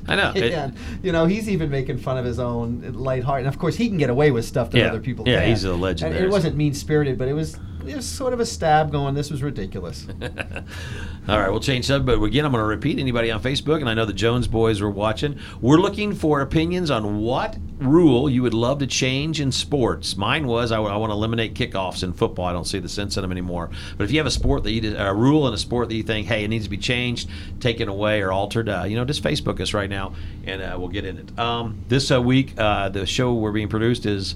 I 0.07 0.15
know, 0.15 0.31
And, 0.35 0.75
you 1.03 1.11
know, 1.11 1.25
he's 1.25 1.49
even 1.49 1.69
making 1.69 1.97
fun 1.99 2.17
of 2.17 2.25
his 2.25 2.39
own 2.39 2.93
light 2.93 3.23
heart. 3.23 3.39
And 3.39 3.47
of 3.47 3.57
course, 3.59 3.75
he 3.75 3.88
can 3.88 3.97
get 3.97 4.09
away 4.09 4.31
with 4.31 4.45
stuff 4.45 4.71
that 4.71 4.77
Yeah. 4.79 4.88
other 4.88 4.99
people 4.99 5.27
Yeah, 5.27 5.38
can't. 5.38 5.49
he's 5.49 5.63
a 5.63 5.73
legend 5.75 6.15
it 6.15 6.29
wasn't 6.29 6.55
mean 6.55 6.73
spirited, 6.73 7.17
but 7.17 7.27
it 7.27 7.33
was, 7.33 7.57
it 7.88 7.95
was 7.95 8.06
sort 8.06 8.34
of 8.34 8.39
a 8.39 8.45
stab 8.45 8.91
going, 8.91 9.15
this 9.15 9.32
was 9.32 9.41
ridiculous. 9.43 10.08
All 11.28 11.39
right, 11.39 11.50
we'll 11.50 11.60
change 11.60 11.86
subject. 11.86 12.06
But 12.06 12.24
again, 12.24 12.45
I'm 12.45 12.52
going 12.52 12.62
to 12.62 12.67
repeat 12.67 13.00
anybody 13.00 13.32
on 13.32 13.41
Facebook, 13.41 13.80
and 13.80 13.89
I 13.89 13.93
know 13.93 14.06
the 14.06 14.13
Jones 14.13 14.48
boys 14.48 14.82
were 14.82 14.89
watching. 14.89 15.39
We're 15.62 15.78
looking 15.78 16.13
for 16.13 16.41
opinions 16.41 16.91
on 16.91 17.19
what 17.19 17.58
rule 17.80 18.30
you 18.30 18.41
would 18.41 18.54
love 18.54 18.80
to 18.80 18.88
change 18.88 19.41
in 19.41 19.52
sports. 19.52 20.15
Mine 20.15 20.48
was 20.48 20.71
I, 20.71 20.80
want 20.80 21.10
to 21.10 21.13
eliminate 21.13 21.54
kickoffs 21.54 22.04
in 22.04 22.13
football. 22.13 22.45
I 22.45 22.54
don't 22.54 22.65
see 22.65 22.80
the 22.80 22.89
sense 22.89 23.17
in 23.17 23.21
them 23.21 23.32
anymore. 23.32 23.69
But 23.98 24.06
if 24.06 24.12
you 24.12 24.17
have 24.19 24.28
a 24.28 24.32
sport 24.32 24.63
that 24.63 24.71
you 24.71 24.95
a 24.98 25.13
rule 25.13 25.48
in 25.48 25.54
a 25.54 25.58
sport 25.58 25.89
that 25.89 25.95
you 25.95 26.04
think, 26.04 26.28
hey, 26.28 26.43
it 26.43 26.48
needs 26.48 26.65
to 26.65 26.69
be 26.69 26.78
changed, 26.78 27.30
taken 27.60 27.89
away, 27.89 28.21
or 28.21 28.32
altered, 28.32 28.69
uh, 28.69 28.84
you 28.84 28.95
know, 28.95 29.06
just 29.06 29.24
Facebook 29.24 29.60
us 29.60 29.74
right 29.74 29.89
now, 29.89 30.13
and 30.45 30.62
uh, 30.62 30.76
we'll 30.78 30.89
get 30.89 31.06
in 31.06 31.17
it. 31.17 31.39
Um, 31.39 31.84
this 31.88 32.12
uh, 32.12 32.21
week, 32.21 32.54
uh, 32.58 32.89
the 32.89 33.06
show 33.06 33.34
we're 33.34 33.52
being 33.52 33.69
produced 33.69 34.06
is. 34.06 34.36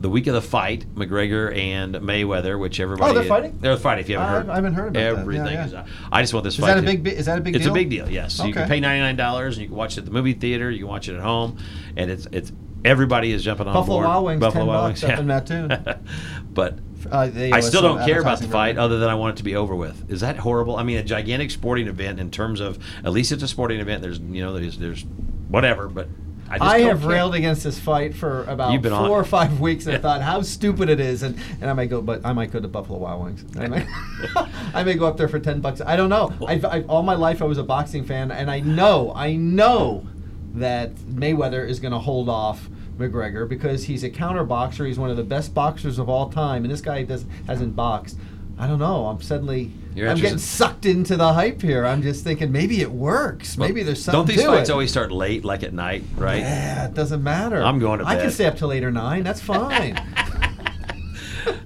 The 0.00 0.08
week 0.08 0.26
of 0.28 0.34
the 0.34 0.40
fight, 0.42 0.86
McGregor 0.94 1.54
and 1.56 1.94
Mayweather, 1.96 2.58
which 2.58 2.80
everybody 2.80 3.10
Oh, 3.10 3.14
they're 3.14 3.24
fighting? 3.24 3.58
They're 3.60 3.76
fighting. 3.76 4.02
If 4.04 4.08
you 4.08 4.18
haven't 4.18 4.46
heard, 4.46 4.50
I 4.50 4.54
haven't 4.54 4.72
heard 4.74 4.88
about 4.88 4.94
that. 4.94 5.00
Yeah, 5.14 5.20
everything 5.20 5.52
yeah. 5.54 5.66
is. 5.66 5.74
uh, 5.74 5.86
I 6.10 6.22
just 6.22 6.32
want 6.32 6.44
this 6.44 6.56
fight. 6.56 6.70
Is 6.70 6.74
fight. 6.76 6.86
that 6.86 6.94
a 6.94 6.98
big? 6.98 7.06
Is 7.12 7.26
that 7.26 7.38
a 7.38 7.40
big 7.42 7.52
deal? 7.52 7.56
it's 7.60 7.64
deal? 7.66 7.72
a 7.72 7.74
big 7.74 7.90
deal. 7.90 8.10
Yes, 8.10 8.40
Okay. 8.40 8.48
you 8.48 8.54
can 8.54 8.66
pay 8.68 8.80
ninety 8.80 9.00
nine 9.00 9.16
dollars 9.16 9.56
and 9.56 9.62
you 9.62 9.68
can 9.68 9.76
watch 9.76 9.96
it 9.96 10.00
at 10.00 10.04
the 10.06 10.10
movie 10.10 10.32
theater. 10.32 10.70
You 10.70 10.78
can 10.78 10.88
watch 10.88 11.08
it 11.10 11.14
at 11.16 11.20
home, 11.20 11.58
and 11.96 12.10
it's 12.10 12.26
it's 12.32 12.50
everybody 12.84 13.30
is 13.32 13.44
jumping 13.44 13.66
on 13.66 13.74
Buffalo 13.74 13.96
board. 13.98 14.06
Wild 14.06 14.24
Wings, 14.24 14.40
Buffalo 14.40 14.64
10 14.64 14.66
Wild 14.68 14.84
Wings, 14.86 15.04
up 15.04 15.18
in 15.18 15.26
Mattoon. 15.26 15.68
but 16.54 16.78
Uh, 17.10 17.30
I 17.52 17.60
still 17.60 17.82
don't 17.82 18.04
care 18.06 18.20
about 18.22 18.40
the 18.40 18.48
fight, 18.48 18.78
other 18.78 18.98
than 18.98 19.08
I 19.10 19.14
want 19.16 19.34
it 19.34 19.36
to 19.38 19.44
be 19.44 19.54
over 19.56 19.74
with. 19.74 20.10
Is 20.10 20.20
that 20.20 20.36
horrible? 20.38 20.76
I 20.76 20.82
mean, 20.82 20.96
a 20.96 21.02
gigantic 21.02 21.50
sporting 21.50 21.88
event 21.88 22.18
in 22.20 22.30
terms 22.30 22.60
of 22.60 22.78
at 23.04 23.12
least 23.12 23.32
it's 23.32 23.42
a 23.42 23.48
sporting 23.48 23.80
event. 23.80 24.00
There's 24.02 24.18
you 24.18 24.42
know 24.42 24.54
there's 24.54 24.78
there's 24.78 25.04
whatever. 25.48 25.88
But 25.88 26.08
I 26.50 26.74
I 26.76 26.80
have 26.80 27.00
care. 27.00 27.08
railed 27.10 27.34
against 27.34 27.64
this 27.64 27.78
fight 27.78 28.14
for 28.14 28.44
about 28.44 28.82
four 28.82 28.92
on- 28.92 29.10
or 29.10 29.24
five 29.24 29.60
weeks 29.60 29.86
and 29.86 30.02
thought 30.02 30.20
how 30.22 30.42
stupid 30.42 30.88
it 30.88 30.98
is, 31.00 31.22
and, 31.22 31.38
and 31.60 31.70
I 31.70 31.72
might 31.72 31.90
go, 31.90 32.02
but 32.02 32.24
I 32.24 32.32
might 32.32 32.50
go 32.50 32.58
to 32.60 32.68
Buffalo 32.68 32.98
Wild 32.98 33.24
Wings. 33.24 33.44
I 33.58 33.68
may, 33.68 33.86
I 34.74 34.82
may 34.82 34.94
go 34.94 35.06
up 35.06 35.16
there 35.16 35.28
for 35.28 35.38
ten 35.38 35.60
bucks. 35.60 35.80
I 35.80 35.96
don't 35.96 36.10
know. 36.10 36.32
I've, 36.46 36.64
I've, 36.64 36.88
all 36.90 37.02
my 37.02 37.14
life 37.14 37.40
I 37.40 37.44
was 37.44 37.58
a 37.58 37.62
boxing 37.64 38.04
fan, 38.04 38.30
and 38.30 38.50
I 38.50 38.60
know, 38.60 39.12
I 39.14 39.36
know 39.36 40.06
that 40.54 40.94
Mayweather 40.96 41.68
is 41.68 41.78
going 41.78 41.92
to 41.92 41.98
hold 42.00 42.28
off 42.28 42.68
McGregor 42.98 43.48
because 43.48 43.84
he's 43.84 44.02
a 44.02 44.10
counter 44.10 44.44
boxer. 44.44 44.84
He's 44.84 44.98
one 44.98 45.10
of 45.10 45.16
the 45.16 45.22
best 45.22 45.54
boxers 45.54 45.98
of 45.98 46.08
all 46.08 46.28
time, 46.30 46.64
and 46.64 46.72
this 46.72 46.80
guy 46.80 47.02
does 47.04 47.24
hasn't 47.46 47.76
boxed. 47.76 48.18
I 48.60 48.66
don't 48.66 48.78
know. 48.78 49.06
I'm 49.06 49.22
suddenly. 49.22 49.72
You're 49.94 50.10
I'm 50.10 50.18
getting 50.18 50.36
sucked 50.38 50.84
into 50.84 51.16
the 51.16 51.32
hype 51.32 51.62
here. 51.62 51.86
I'm 51.86 52.02
just 52.02 52.22
thinking 52.22 52.52
maybe 52.52 52.82
it 52.82 52.90
works. 52.90 53.56
Maybe 53.56 53.82
there's 53.82 54.04
something 54.04 54.18
Don't 54.18 54.26
these 54.28 54.42
to 54.44 54.46
fights 54.46 54.68
it. 54.68 54.72
always 54.72 54.90
start 54.90 55.10
late, 55.10 55.44
like 55.46 55.62
at 55.62 55.72
night, 55.72 56.04
right? 56.16 56.40
Yeah, 56.40 56.86
it 56.86 56.94
doesn't 56.94 57.22
matter. 57.24 57.62
I'm 57.62 57.78
going 57.78 58.00
to 58.00 58.04
Bed. 58.04 58.18
I 58.18 58.20
can 58.20 58.30
stay 58.30 58.44
up 58.44 58.58
till 58.58 58.70
eight 58.70 58.84
or 58.84 58.90
nine. 58.90 59.24
That's 59.24 59.40
fine. 59.40 59.98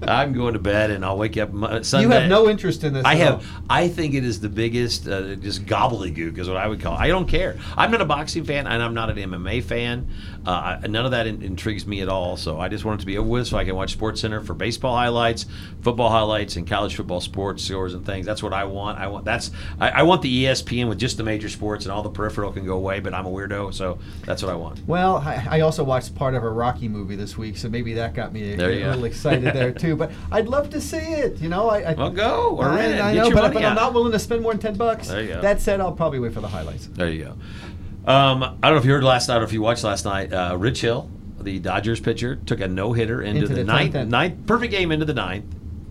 I'm 0.01 0.33
going 0.33 0.53
to 0.53 0.59
bed 0.59 0.91
and 0.91 1.03
I'll 1.05 1.17
wake 1.17 1.37
up 1.37 1.49
Sunday. 1.85 2.05
you 2.05 2.11
have 2.11 2.29
no 2.29 2.49
interest 2.49 2.83
in 2.83 2.93
this. 2.93 3.05
I 3.05 3.15
have. 3.15 3.35
all. 3.35 3.63
I 3.69 3.87
think 3.87 4.13
it 4.13 4.23
is 4.23 4.39
the 4.39 4.49
biggest, 4.49 5.07
uh, 5.07 5.35
just 5.35 5.65
gobbledygook 5.65 6.37
is 6.37 6.47
what 6.47 6.57
I 6.57 6.67
would 6.67 6.81
call. 6.81 6.93
it. 6.95 6.99
I 6.99 7.07
don't 7.07 7.27
care. 7.27 7.57
I'm 7.77 7.91
not 7.91 8.01
a 8.01 8.05
boxing 8.05 8.43
fan 8.43 8.67
and 8.67 8.81
I'm 8.81 8.93
not 8.93 9.09
an 9.09 9.17
MMA 9.17 9.63
fan. 9.63 10.07
Uh, 10.45 10.79
none 10.87 11.05
of 11.05 11.11
that 11.11 11.25
in, 11.27 11.41
intrigues 11.41 11.87
me 11.87 12.01
at 12.01 12.09
all. 12.09 12.37
So 12.37 12.59
I 12.59 12.69
just 12.69 12.85
want 12.85 12.99
it 12.99 13.01
to 13.01 13.07
be 13.07 13.17
over 13.17 13.27
with 13.27 13.47
so 13.47 13.57
I 13.57 13.65
can 13.65 13.75
watch 13.75 13.91
Sports 13.91 14.21
Center 14.21 14.41
for 14.41 14.53
baseball 14.53 14.95
highlights, 14.95 15.45
football 15.81 16.09
highlights, 16.09 16.55
and 16.55 16.67
college 16.67 16.95
football 16.95 17.19
sports 17.19 17.63
scores 17.63 17.93
and 17.93 18.05
things. 18.05 18.25
That's 18.25 18.43
what 18.43 18.53
I 18.53 18.63
want. 18.65 18.99
I 18.99 19.07
want 19.07 19.25
that's. 19.25 19.51
I, 19.79 19.89
I 19.89 20.03
want 20.03 20.21
the 20.21 20.45
ESPN 20.45 20.87
with 20.87 20.99
just 20.99 21.17
the 21.17 21.23
major 21.23 21.49
sports 21.49 21.85
and 21.85 21.91
all 21.91 22.03
the 22.03 22.09
peripheral 22.09 22.51
can 22.51 22.65
go 22.65 22.75
away. 22.75 22.99
But 22.99 23.13
I'm 23.13 23.25
a 23.25 23.29
weirdo, 23.31 23.73
so 23.73 23.97
that's 24.25 24.43
what 24.43 24.51
I 24.51 24.55
want. 24.55 24.85
Well, 24.87 25.17
I, 25.17 25.47
I 25.49 25.59
also 25.61 25.83
watched 25.83 26.13
part 26.15 26.35
of 26.35 26.43
a 26.43 26.49
Rocky 26.49 26.87
movie 26.87 27.15
this 27.15 27.37
week, 27.37 27.57
so 27.57 27.69
maybe 27.69 27.93
that 27.93 28.13
got 28.13 28.31
me 28.33 28.53
a, 28.53 28.55
a 28.55 28.89
little 28.89 29.05
excited 29.05 29.53
there 29.53 29.71
too. 29.73 29.94
But 29.95 30.11
I'd 30.31 30.47
love 30.47 30.69
to 30.71 30.81
see 30.81 30.97
it. 30.97 31.37
You 31.37 31.49
know, 31.49 31.69
I. 31.69 31.91
I 31.91 31.93
Well, 31.93 32.09
go 32.09 32.55
or 32.57 32.69
rent 32.69 32.93
it. 32.93 33.01
I 33.01 33.13
know, 33.13 33.31
but, 33.31 33.53
but 33.53 33.63
I'm 33.65 33.75
not 33.75 33.93
willing 33.93 34.11
to 34.11 34.19
spend 34.19 34.41
more 34.41 34.51
than 34.53 34.61
ten 34.61 34.75
bucks. 34.75 35.07
There 35.07 35.21
you 35.21 35.27
go. 35.29 35.41
That 35.41 35.61
said, 35.61 35.79
I'll 35.81 35.91
probably 35.91 36.19
wait 36.19 36.33
for 36.33 36.41
the 36.41 36.47
highlights. 36.47 36.87
There 36.87 37.09
you 37.09 37.25
go. 37.25 38.11
Um, 38.11 38.43
I 38.43 38.67
don't 38.67 38.73
know 38.73 38.77
if 38.77 38.85
you 38.85 38.91
heard 38.91 39.03
last 39.03 39.27
night 39.29 39.41
or 39.41 39.43
if 39.45 39.53
you 39.53 39.61
watched 39.61 39.83
last 39.83 40.05
night. 40.05 40.31
Uh, 40.31 40.55
Rich 40.57 40.81
Hill, 40.81 41.09
the 41.41 41.57
Dodgers 41.59 41.99
pitcher, 41.99 42.35
took 42.35 42.59
a 42.59 42.67
no 42.67 42.93
hitter 42.93 43.21
into, 43.21 43.41
Into 43.41 43.47
the, 43.53 43.55
the 43.55 43.63
ninth, 43.63 43.93
tenth. 43.93 44.11
ninth, 44.11 44.45
perfect 44.45 44.71
game 44.71 44.91
into 44.91 45.05
the 45.05 45.13
ninth. 45.15 45.45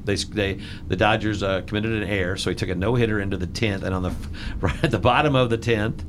They, 0.05 0.15
they 0.17 0.61
the 0.87 0.97
Dodgers 0.97 1.43
uh, 1.43 1.63
committed 1.63 1.91
an 2.03 2.09
error, 2.09 2.37
so 2.37 2.51
he 2.51 2.57
took 2.57 2.69
a 2.69 2.75
no 2.75 2.95
hitter 2.95 3.21
into 3.21 3.37
the 3.37 3.47
tenth, 3.49 3.83
and 3.83 3.95
on 3.95 4.03
the 4.03 4.15
right 4.61 4.85
at 4.85 4.91
the 4.91 4.99
bottom 4.99 5.35
of 5.35 5.51
the 5.51 5.57
tenth, 5.59 6.05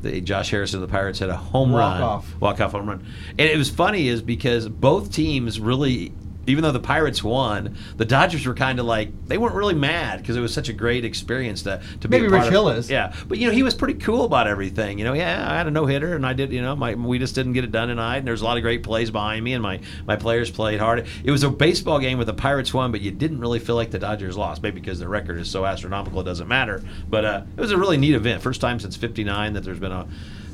the 0.00 0.20
Josh 0.20 0.50
Harrison 0.50 0.82
of 0.82 0.88
the 0.88 0.92
Pirates 0.92 1.18
had 1.18 1.28
a 1.28 1.36
home 1.36 1.72
Walk 1.72 1.80
run, 1.80 2.02
off. 2.02 2.40
walk 2.40 2.60
off 2.60 2.72
home 2.72 2.88
run, 2.88 3.06
and 3.30 3.40
it 3.40 3.56
was 3.58 3.68
funny 3.68 4.08
is 4.08 4.22
because 4.22 4.68
both 4.68 5.12
teams 5.12 5.58
really. 5.60 6.12
Even 6.46 6.62
though 6.62 6.72
the 6.72 6.80
Pirates 6.80 7.22
won, 7.22 7.76
the 7.96 8.04
Dodgers 8.04 8.46
were 8.46 8.54
kind 8.54 8.78
of 8.78 8.86
like 8.86 9.26
they 9.26 9.38
weren't 9.38 9.54
really 9.54 9.74
mad 9.74 10.20
because 10.20 10.36
it 10.36 10.40
was 10.40 10.52
such 10.52 10.68
a 10.68 10.72
great 10.72 11.04
experience 11.04 11.62
to 11.62 11.80
to 12.00 12.08
be. 12.08 12.18
Maybe 12.18 12.28
Rich 12.28 12.44
of- 12.44 12.50
Hill 12.50 12.68
is. 12.70 12.90
Yeah, 12.90 13.14
but 13.28 13.38
you 13.38 13.46
know 13.46 13.52
he 13.52 13.62
was 13.62 13.74
pretty 13.74 13.94
cool 13.94 14.24
about 14.24 14.46
everything. 14.46 14.98
You 14.98 15.04
know, 15.04 15.12
yeah, 15.14 15.50
I 15.50 15.56
had 15.56 15.66
a 15.66 15.70
no 15.70 15.86
hitter 15.86 16.14
and 16.14 16.26
I 16.26 16.32
did. 16.32 16.52
You 16.52 16.62
know, 16.62 16.76
my 16.76 16.94
we 16.94 17.18
just 17.18 17.34
didn't 17.34 17.52
get 17.52 17.64
it 17.64 17.72
done 17.72 17.88
tonight. 17.88 18.18
And 18.18 18.26
there's 18.26 18.42
a 18.42 18.44
lot 18.44 18.56
of 18.56 18.62
great 18.62 18.82
plays 18.82 19.10
behind 19.10 19.44
me, 19.44 19.52
and 19.52 19.62
my 19.62 19.80
my 20.06 20.16
players 20.16 20.50
played 20.50 20.80
hard. 20.80 21.06
It 21.24 21.30
was 21.30 21.42
a 21.42 21.50
baseball 21.50 21.98
game 21.98 22.18
with 22.18 22.26
the 22.26 22.34
Pirates 22.34 22.72
won, 22.74 22.92
but 22.92 23.00
you 23.00 23.10
didn't 23.10 23.40
really 23.40 23.58
feel 23.58 23.76
like 23.76 23.90
the 23.90 23.98
Dodgers 23.98 24.36
lost, 24.36 24.62
maybe 24.62 24.80
because 24.80 24.98
their 24.98 25.08
record 25.08 25.38
is 25.38 25.50
so 25.50 25.64
astronomical 25.64 26.20
it 26.20 26.24
doesn't 26.24 26.48
matter. 26.48 26.82
But 27.08 27.24
uh, 27.24 27.42
it 27.56 27.60
was 27.60 27.72
a 27.72 27.78
really 27.78 27.96
neat 27.96 28.14
event. 28.14 28.42
First 28.42 28.60
time 28.60 28.80
since 28.80 28.96
'59 28.96 29.54
that 29.54 29.64
there's 29.64 29.78
been 29.78 29.92
a, 29.92 30.06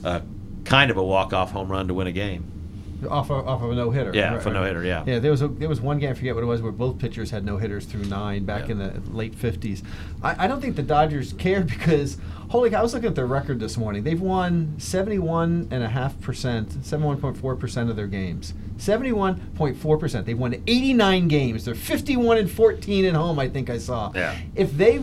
a 0.05 0.23
kind 0.65 0.91
of 0.91 0.97
a 0.97 1.03
walk 1.03 1.33
off 1.33 1.53
home 1.53 1.71
run 1.71 1.89
to 1.89 1.95
win 1.95 2.07
a 2.07 2.13
game. 2.13 2.60
Off 3.09 3.31
of, 3.31 3.47
off 3.49 3.63
of 3.63 3.71
a 3.71 3.75
no 3.75 3.91
hitter. 3.91 4.11
Yeah, 4.15 4.35
off 4.37 4.45
a 4.47 4.51
no-hitter, 4.51 4.85
yeah. 4.85 5.05
Yeah, 5.07 5.19
there 5.21 5.31
was 5.31 5.41
a, 5.43 5.49
there 5.49 5.69
was 5.69 5.81
one 5.81 5.99
game 5.99 6.11
I 6.11 6.15
forget 6.15 6.35
what 6.35 6.43
it 6.45 6.47
was 6.47 6.61
where 6.61 6.73
both 6.73 6.99
pitchers 6.99 7.31
had 7.31 7.45
no 7.45 7.57
hitters 7.57 7.87
through 7.87 8.05
nine 8.05 8.45
back 8.45 8.67
Yeah. 8.67 8.73
in 8.73 8.79
the 8.79 9.01
late 9.11 9.35
fifties. 9.35 9.83
I, 10.23 10.45
I 10.45 10.47
don't 10.47 10.61
think 10.61 10.77
the 10.77 10.83
Dodgers 10.83 11.33
cared 11.35 11.67
because 11.67 12.19
holy 12.51 12.71
cow, 12.71 12.81
I 12.81 12.83
was 12.83 12.93
looking 12.93 13.09
at 13.09 13.15
their 13.15 13.27
record 13.27 13.59
this 13.61 13.77
morning. 13.77 14.03
They've 14.05 14.21
won 14.21 14.75
seventy 14.79 15.19
one 15.19 15.69
and 15.71 15.83
a 15.83 15.89
half 15.89 16.21
percent, 16.21 16.85
seventy 16.85 17.07
one 17.07 17.21
point 17.21 17.37
four 17.39 17.57
percent 17.57 17.89
of 17.91 17.97
their 17.97 18.07
games. 18.07 18.55
Seventy 18.77 19.13
one 19.13 19.37
point 19.55 19.77
four 19.77 19.97
percent. 19.99 20.27
They've 20.27 20.39
won 20.39 20.55
eighty 20.67 20.93
nine 20.93 21.29
games. 21.29 21.65
They're 21.65 21.75
fifty 21.75 22.17
one 22.17 22.37
and 22.39 22.51
fourteen 22.51 23.05
at 23.05 23.15
home. 23.15 23.39
I 23.39 23.49
think 23.49 23.71
I 23.71 23.79
saw. 23.79 24.13
Yeah. 24.15 24.37
If 24.55 24.77
they 24.77 25.01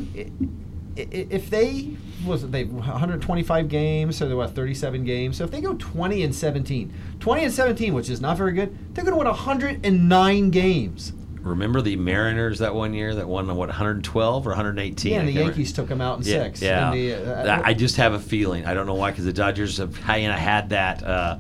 if 0.95 1.49
they 1.49 1.95
was 2.28 2.44
it 2.44 2.52
they 2.52 2.66
125 2.66 3.70
games, 3.70 4.18
so 4.18 4.28
they're 4.28 4.38
what 4.38 4.54
37 4.54 5.04
games. 5.04 5.38
So 5.38 5.44
if 5.44 5.52
they 5.52 5.62
go 5.62 5.74
20 5.74 6.24
and 6.24 6.36
17, 6.36 6.94
20 7.20 7.44
and 7.44 7.54
17, 7.54 7.94
which 7.94 8.10
is 8.10 8.22
not 8.22 8.38
very 8.38 8.54
good, 8.54 8.78
they're 8.94 9.04
going 9.04 9.13
to 9.13 9.18
win 9.18 9.28
109 9.28 10.50
games. 10.52 11.13
Remember 11.42 11.82
the 11.82 11.96
Mariners 11.96 12.60
that 12.60 12.76
one 12.76 12.94
year 12.94 13.16
that 13.16 13.28
won 13.28 13.48
what 13.48 13.70
112 13.70 14.46
or 14.46 14.50
118? 14.50 15.12
Yeah, 15.12 15.20
and 15.20 15.28
the 15.28 15.32
can't 15.32 15.40
remember. 15.40 15.52
Yankees 15.52 15.74
took 15.74 15.88
them 15.88 16.02
out 16.02 16.20
in 16.20 16.26
Yeah, 16.26 16.44
six. 16.44 16.62
Yeah, 16.62 16.92
the, 16.92 17.54
uh, 17.54 17.62
I 17.63 17.74
just 17.74 17.96
have 17.98 18.13
a 18.13 18.20
feeling. 18.20 18.66
I 18.66 18.74
don't 18.74 18.86
know 18.86 18.96
why, 18.96 19.12
because 19.12 19.26
the 19.26 19.34
Dodgers 19.34 19.78
have 19.78 19.96
kind 20.02 20.32
of 20.32 20.38
had 20.38 20.70
that 20.70 21.04
uh, 21.04 21.40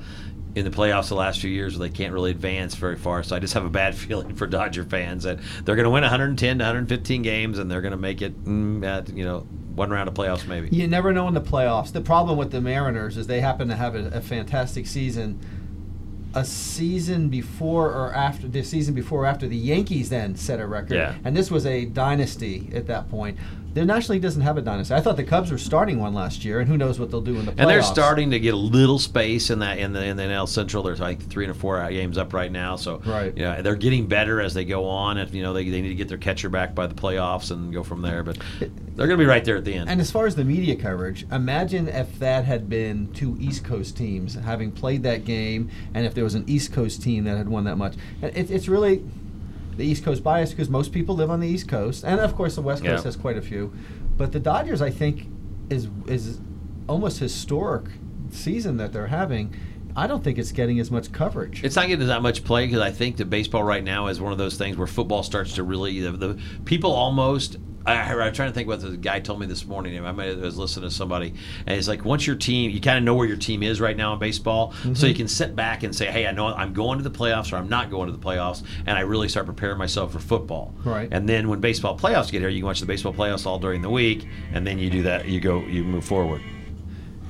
in 0.57 0.65
the 0.69 0.75
playoffs 0.75 1.09
the 1.09 1.15
last 1.15 1.39
few 1.39 1.49
years, 1.49 1.77
where 1.77 1.87
they 1.87 1.93
can't 1.93 2.13
really 2.13 2.31
advance 2.31 2.75
very 2.75 2.95
far. 2.95 3.23
So 3.23 3.35
I 3.35 3.39
just 3.39 3.53
have 3.53 3.65
a 3.65 3.69
bad 3.69 3.95
feeling 3.95 4.35
for 4.35 4.47
Dodger 4.47 4.83
fans 4.83 5.23
that 5.23 5.39
they're 5.63 5.75
going 5.75 5.85
to 5.85 5.89
win 5.89 6.01
110 6.03 6.57
to 6.59 6.63
115 6.63 7.21
games, 7.21 7.59
and 7.59 7.69
they're 7.71 7.81
going 7.81 7.91
to 7.91 7.97
make 7.97 8.21
it, 8.21 8.43
mm, 8.43 8.83
at, 8.85 9.09
you 9.15 9.23
know, 9.23 9.41
one 9.75 9.89
round 9.91 10.07
of 10.09 10.15
playoffs 10.15 10.47
maybe. 10.47 10.69
You 10.75 10.87
never 10.87 11.13
know 11.13 11.27
in 11.27 11.33
the 11.35 11.41
playoffs. 11.41 11.91
The 11.93 12.01
problem 12.01 12.37
with 12.37 12.51
the 12.51 12.61
Mariners 12.61 13.15
is 13.15 13.27
they 13.27 13.41
happen 13.41 13.67
to 13.67 13.75
have 13.75 13.93
a, 13.95 14.07
a 14.07 14.21
fantastic 14.21 14.87
season. 14.87 15.39
A 16.33 16.43
season 16.45 17.29
before 17.29 17.87
or 17.91 18.13
after 18.13 18.47
the 18.47 18.61
season 18.61 18.93
before 18.93 19.23
or 19.23 19.25
after 19.25 19.47
the 19.47 19.55
Yankees 19.55 20.09
then 20.09 20.35
set 20.35 20.59
a 20.59 20.67
record, 20.67 20.95
Yeah. 20.95 21.15
and 21.23 21.35
this 21.35 21.49
was 21.49 21.65
a 21.65 21.85
dynasty 21.85 22.69
at 22.75 22.85
that 22.87 23.09
point. 23.09 23.37
The 23.73 23.85
National 23.85 24.13
League 24.15 24.23
doesn't 24.23 24.41
have 24.41 24.57
a 24.57 24.61
dynasty. 24.61 24.93
I 24.95 25.01
thought 25.01 25.17
the 25.17 25.23
Cubs 25.23 25.51
were 25.51 25.57
starting 25.57 25.99
one 25.99 26.13
last 26.13 26.43
year, 26.43 26.59
and 26.59 26.67
who 26.67 26.77
knows 26.77 26.99
what 26.99 27.11
they'll 27.11 27.21
do 27.21 27.37
in 27.37 27.45
the 27.45 27.51
playoffs. 27.51 27.59
And 27.59 27.69
they're 27.69 27.83
starting 27.83 28.31
to 28.31 28.39
get 28.39 28.53
a 28.53 28.57
little 28.57 28.97
space 28.97 29.49
in 29.49 29.59
that 29.59 29.77
in 29.77 29.93
the 29.93 30.03
in 30.03 30.17
the 30.17 30.23
NL 30.23 30.47
Central. 30.47 30.81
There's 30.81 30.99
like 30.99 31.21
three 31.21 31.45
and 31.45 31.55
four 31.55 31.87
games 31.89 32.17
up 32.17 32.33
right 32.33 32.51
now, 32.51 32.75
so 32.75 32.97
Right. 33.05 33.35
You 33.37 33.43
know, 33.43 33.61
they're 33.61 33.75
getting 33.75 34.07
better 34.07 34.41
as 34.41 34.53
they 34.53 34.65
go 34.65 34.85
on. 34.85 35.17
If 35.17 35.33
you 35.33 35.43
know 35.43 35.53
they, 35.53 35.69
they 35.69 35.81
need 35.81 35.89
to 35.89 35.95
get 35.95 36.09
their 36.09 36.17
catcher 36.17 36.49
back 36.49 36.73
by 36.73 36.87
the 36.87 36.95
playoffs 36.95 37.51
and 37.51 37.71
go 37.71 37.83
from 37.83 38.01
there, 38.01 38.23
but 38.23 38.37
they're 38.59 39.07
going 39.07 39.17
to 39.19 39.23
be 39.23 39.25
right 39.25 39.45
there 39.45 39.57
at 39.57 39.65
the 39.65 39.73
end. 39.73 39.89
And 39.89 40.01
as 40.01 40.09
far 40.09 40.25
as 40.25 40.35
the 40.35 40.45
media 40.45 40.75
coverage, 40.75 41.25
imagine 41.31 41.87
if 41.87 42.17
that 42.19 42.45
had 42.45 42.69
been 42.69 43.11
two 43.13 43.37
East 43.39 43.63
Coast 43.63 43.95
teams 43.95 44.33
having 44.35 44.71
played 44.71 45.03
that 45.03 45.23
game, 45.23 45.69
and 45.93 46.05
if 46.05 46.13
there 46.13 46.23
was 46.23 46.35
an 46.35 46.43
East 46.47 46.73
Coast 46.73 47.03
team 47.03 47.25
that 47.25 47.37
had 47.37 47.47
won 47.47 47.65
that 47.65 47.75
much. 47.77 47.93
It, 48.21 48.49
it's 48.49 48.67
really 48.67 49.03
the 49.77 49.85
East 49.85 50.03
Coast 50.03 50.23
bias 50.23 50.49
because 50.51 50.69
most 50.69 50.91
people 50.91 51.15
live 51.15 51.29
on 51.29 51.39
the 51.39 51.47
East 51.47 51.67
Coast, 51.67 52.03
and 52.03 52.19
of 52.19 52.35
course 52.35 52.55
the 52.55 52.61
West 52.61 52.83
Coast 52.83 53.03
Yeah. 53.03 53.07
has 53.07 53.15
quite 53.15 53.37
a 53.37 53.41
few. 53.41 53.71
But 54.17 54.31
the 54.31 54.39
Dodgers, 54.39 54.81
I 54.81 54.89
think, 54.89 55.27
is 55.69 55.87
is 56.07 56.39
almost 56.87 57.19
historic 57.19 57.85
season 58.31 58.77
that 58.77 58.91
they're 58.93 59.07
having. 59.07 59.53
I 59.95 60.05
don't 60.05 60.23
think 60.23 60.37
it's 60.37 60.51
getting 60.51 60.79
as 60.79 60.91
much 60.91 61.11
coverage. 61.11 61.63
It's 61.63 61.75
not 61.75 61.87
getting 61.87 62.05
that 62.07 62.21
much 62.21 62.43
play 62.43 62.67
because 62.67 62.81
I 62.81 62.91
think 62.91 63.17
that 63.17 63.31
baseball 63.31 63.63
right 63.63 63.83
now 63.83 64.07
is 64.07 64.21
one 64.21 64.31
of 64.31 64.37
those 64.37 64.55
things 64.55 64.77
where 64.77 64.85
football 64.85 65.23
starts 65.23 65.53
to 65.55 65.63
really 65.63 65.99
the, 66.01 66.11
the 66.11 66.39
people 66.65 66.91
almost. 66.91 67.57
I, 67.87 68.13
I'm 68.13 68.33
trying 68.33 68.49
to 68.49 68.53
think 68.53 68.67
what 68.67 68.81
the 68.81 68.97
guy 68.97 69.19
told 69.19 69.39
me 69.39 69.45
this 69.45 69.65
morning. 69.65 70.03
I 70.05 70.11
was 70.11 70.57
listening 70.57 70.89
to 70.89 70.95
somebody, 70.95 71.33
and 71.65 71.75
he's 71.75 71.87
like 71.87 72.03
once 72.03 72.27
your 72.27 72.35
team, 72.35 72.71
you 72.71 72.81
kind 72.81 72.97
of 72.97 73.03
know 73.03 73.15
where 73.15 73.27
your 73.27 73.37
team 73.37 73.63
is 73.63 73.79
right 73.79 73.95
now 73.95 74.13
in 74.13 74.19
baseball, 74.19 74.73
so 74.93 75.07
you 75.07 75.15
can 75.15 75.27
sit 75.27 75.55
back 75.55 75.83
and 75.83 75.95
say, 75.95 76.07
"Hey, 76.07 76.27
I 76.27 76.31
know 76.31 76.47
I'm 76.47 76.73
going 76.73 76.97
to 76.97 77.03
the 77.03 77.17
playoffs, 77.17 77.53
or 77.53 77.55
I'm 77.55 77.69
not 77.69 77.89
going 77.89 78.07
to 78.07 78.11
the 78.11 78.23
playoffs," 78.23 78.63
and 78.85 78.97
I 78.97 79.01
really 79.01 79.29
start 79.29 79.45
preparing 79.45 79.77
myself 79.77 80.11
for 80.11 80.19
football. 80.19 80.73
Right. 80.83 81.07
And 81.11 81.27
then 81.29 81.47
when 81.47 81.61
baseball 81.61 81.97
playoffs 81.97 82.31
get 82.31 82.41
here, 82.41 82.49
you 82.49 82.59
can 82.59 82.67
watch 82.67 82.81
the 82.81 82.85
baseball 82.85 83.13
playoffs 83.13 83.45
all 83.45 83.59
during 83.59 83.81
the 83.81 83.89
week, 83.89 84.27
and 84.53 84.67
then 84.67 84.79
you 84.79 84.89
do 84.89 85.03
that. 85.03 85.27
You 85.27 85.39
go, 85.39 85.59
you 85.61 85.83
move 85.83 86.03
forward. 86.03 86.41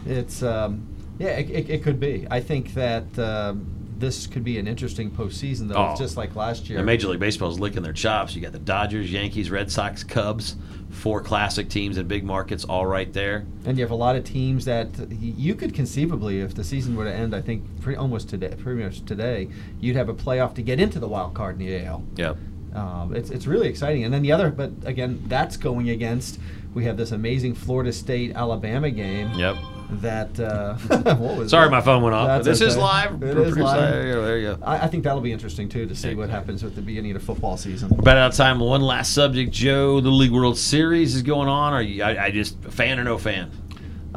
It's 0.06 0.42
um, 0.42 0.88
yeah, 1.20 1.30
it, 1.30 1.50
it, 1.50 1.70
it 1.70 1.84
could 1.84 2.00
be. 2.00 2.28
I 2.30 2.40
think 2.40 2.74
that 2.74 3.20
um, 3.20 3.77
this 4.00 4.28
could 4.28 4.44
be 4.44 4.58
an 4.60 4.68
interesting 4.68 5.10
postseason, 5.12 5.68
though, 5.70 5.76
Oh. 5.76 5.96
just 5.98 6.18
like 6.18 6.36
last 6.36 6.70
year. 6.70 6.80
Yeah, 6.80 6.86
Major 6.86 7.08
League 7.08 7.20
Baseball 7.20 7.50
is 7.50 7.60
licking 7.60 7.84
their 7.84 7.94
chops. 7.94 8.36
You 8.36 8.42
got 8.42 8.52
the 8.52 8.60
Dodgers, 8.60 9.12
Yankees, 9.12 9.50
Red 9.50 9.72
Sox, 9.72 10.04
Cubs, 10.04 10.56
four 10.90 11.22
classic 11.22 11.70
teams 11.70 11.98
in 11.98 12.08
big 12.08 12.24
markets, 12.24 12.64
all 12.64 12.86
right 12.86 13.12
there. 13.14 13.46
And 13.66 13.78
you 13.78 13.84
have 13.84 13.92
a 13.92 13.96
lot 13.96 14.16
of 14.16 14.24
teams 14.24 14.66
that 14.66 14.90
you 15.12 15.54
could 15.56 15.74
conceivably, 15.74 16.40
if 16.42 16.56
the 16.56 16.64
season 16.64 16.96
were 16.96 17.04
to 17.06 17.14
end, 17.14 17.36
I 17.36 17.42
think 17.42 17.64
pretty, 17.82 17.98
almost 17.98 18.30
today, 18.30 18.54
pretty 18.58 18.84
much 18.84 19.04
today, 19.06 19.50
you'd 19.80 19.96
have 19.96 20.10
a 20.10 20.14
playoff 20.14 20.54
to 20.56 20.62
get 20.62 20.80
into 20.80 21.00
the 21.00 21.08
wild 21.08 21.34
card 21.34 21.60
in 21.60 21.66
the 21.68 21.86
AL. 21.86 22.04
Yep. 22.16 22.38
Um, 22.74 23.16
it's, 23.16 23.30
it's 23.32 23.48
really 23.48 23.68
exciting. 23.68 24.04
And 24.04 24.14
then 24.14 24.22
the 24.22 24.32
other, 24.32 24.50
but 24.52 24.72
again, 24.86 25.24
that's 25.28 25.58
going 25.58 25.90
against, 25.90 26.40
we 26.74 26.86
have 26.86 26.96
this 26.98 27.12
amazing 27.12 27.56
Florida 27.56 27.92
State 27.92 28.36
Alabama 28.36 28.90
game 28.92 29.32
Yep. 29.34 29.56
That, 29.90 30.40
uh, 30.40 30.76
what 31.16 31.38
was 31.38 31.52
Sorry, 31.52 31.68
it? 31.68 31.72
my 31.72 31.82
phone 31.82 32.04
went 32.04 32.14
off. 32.16 32.28
That's 32.28 32.60
this 32.60 32.62
is 32.62 32.78
live. 32.78 33.22
It 33.24 33.38
is 33.38 33.58
live. 33.58 33.92
There 33.92 34.08
you 34.08 34.14
go. 34.14 34.26
There 34.26 34.38
you 34.38 34.56
go. 34.56 34.64
I, 34.64 34.86
I 34.86 34.88
think 34.88 35.04
that'll 35.04 35.22
be 35.22 35.32
interesting 35.32 35.70
too 35.70 35.86
to 35.86 35.96
see 35.96 36.14
what 36.16 36.30
happens 36.30 36.64
at 36.64 36.76
the 36.76 36.82
beginning 36.82 37.12
of 37.12 37.20
the 37.20 37.26
football 37.26 37.58
season. 37.58 37.92
About 37.98 38.18
out 38.18 38.32
of 38.32 38.38
time. 38.38 38.60
One 38.60 38.82
last 38.82 39.14
subject, 39.14 39.52
Joe. 39.52 40.02
The 40.02 40.10
League 40.10 40.32
World 40.32 40.58
Series 40.58 41.16
is 41.16 41.22
going 41.24 41.48
on. 41.48 41.74
Are 41.74 41.82
you? 41.82 42.04
I, 42.04 42.26
I 42.26 42.32
just 42.32 42.62
fan 42.64 43.00
or 43.00 43.04
no 43.04 43.18
fan? 43.18 43.52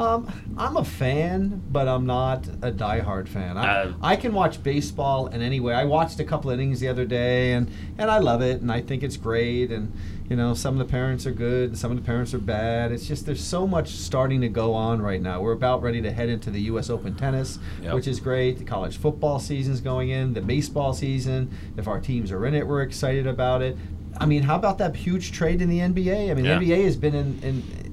Um, 0.01 0.55
I'm 0.57 0.77
a 0.79 0.85
fan, 0.85 1.61
but 1.71 1.87
I'm 1.87 2.07
not 2.07 2.47
a 2.63 2.73
diehard 2.73 3.29
fan. 3.29 3.59
I, 3.59 3.83
Uh, 3.83 3.93
I 4.01 4.17
can 4.17 4.33
watch 4.33 4.63
baseball 4.63 5.27
in 5.27 5.43
any 5.43 5.61
way. 5.61 5.75
I 5.75 5.85
watched 5.85 6.19
a 6.21 6.25
couple 6.25 6.51
innings 6.51 6.81
the 6.81 6.89
other 6.89 7.05
day, 7.05 7.53
and, 7.53 7.71
and 7.99 8.11
I 8.11 8.19
love 8.19 8.41
it, 8.41 8.63
and 8.63 8.73
I 8.73 8.81
think 8.81 9.03
it's 9.03 9.19
great. 9.19 9.71
And 9.71 9.93
you 10.31 10.37
know, 10.37 10.55
some 10.55 10.79
of 10.81 10.87
the 10.87 10.91
parents 10.91 11.27
are 11.27 11.33
good, 11.33 11.71
and 11.71 11.79
some 11.79 11.91
of 11.91 11.97
the 11.99 12.05
parents 12.05 12.33
are 12.33 12.39
bad. 12.39 12.93
It's 12.93 13.07
just 13.07 13.27
there's 13.27 13.43
so 13.45 13.67
much 13.67 13.91
starting 13.91 14.41
to 14.43 14.49
go 14.49 14.73
on 14.75 15.03
right 15.03 15.21
now. 15.21 15.41
We're 15.43 15.53
about 15.53 15.83
ready 15.83 16.01
to 16.03 16.11
head 16.13 16.29
into 16.31 16.51
the 16.51 16.61
U.S. 16.63 16.89
Open 16.89 17.15
tennis, 17.15 17.59
Yep. 17.83 17.95
which 17.95 18.07
is 18.09 18.21
great. 18.21 18.57
The 18.59 18.65
college 18.65 18.97
football 18.97 19.39
season's 19.39 19.81
going 19.83 20.09
in. 20.11 20.33
The 20.35 20.41
baseball 20.41 20.95
season. 20.95 21.51
If 21.77 21.87
our 21.89 22.01
teams 22.01 22.31
are 22.33 22.47
in 22.47 22.55
it, 22.55 22.67
we're 22.67 22.83
excited 22.83 23.27
about 23.27 23.61
it. 23.61 23.77
I 24.19 24.25
mean, 24.27 24.45
how 24.45 24.57
about 24.57 24.79
that 24.79 24.97
huge 24.97 25.33
trade 25.33 25.61
in 25.61 25.69
the 25.69 25.81
NBA? 25.81 26.31
I 26.31 26.35
mean, 26.35 26.45
Yeah. 26.45 26.59
the 26.59 26.67
NBA 26.67 26.85
has 26.85 26.97
been 26.97 27.15
in 27.15 27.39
in 27.43 27.90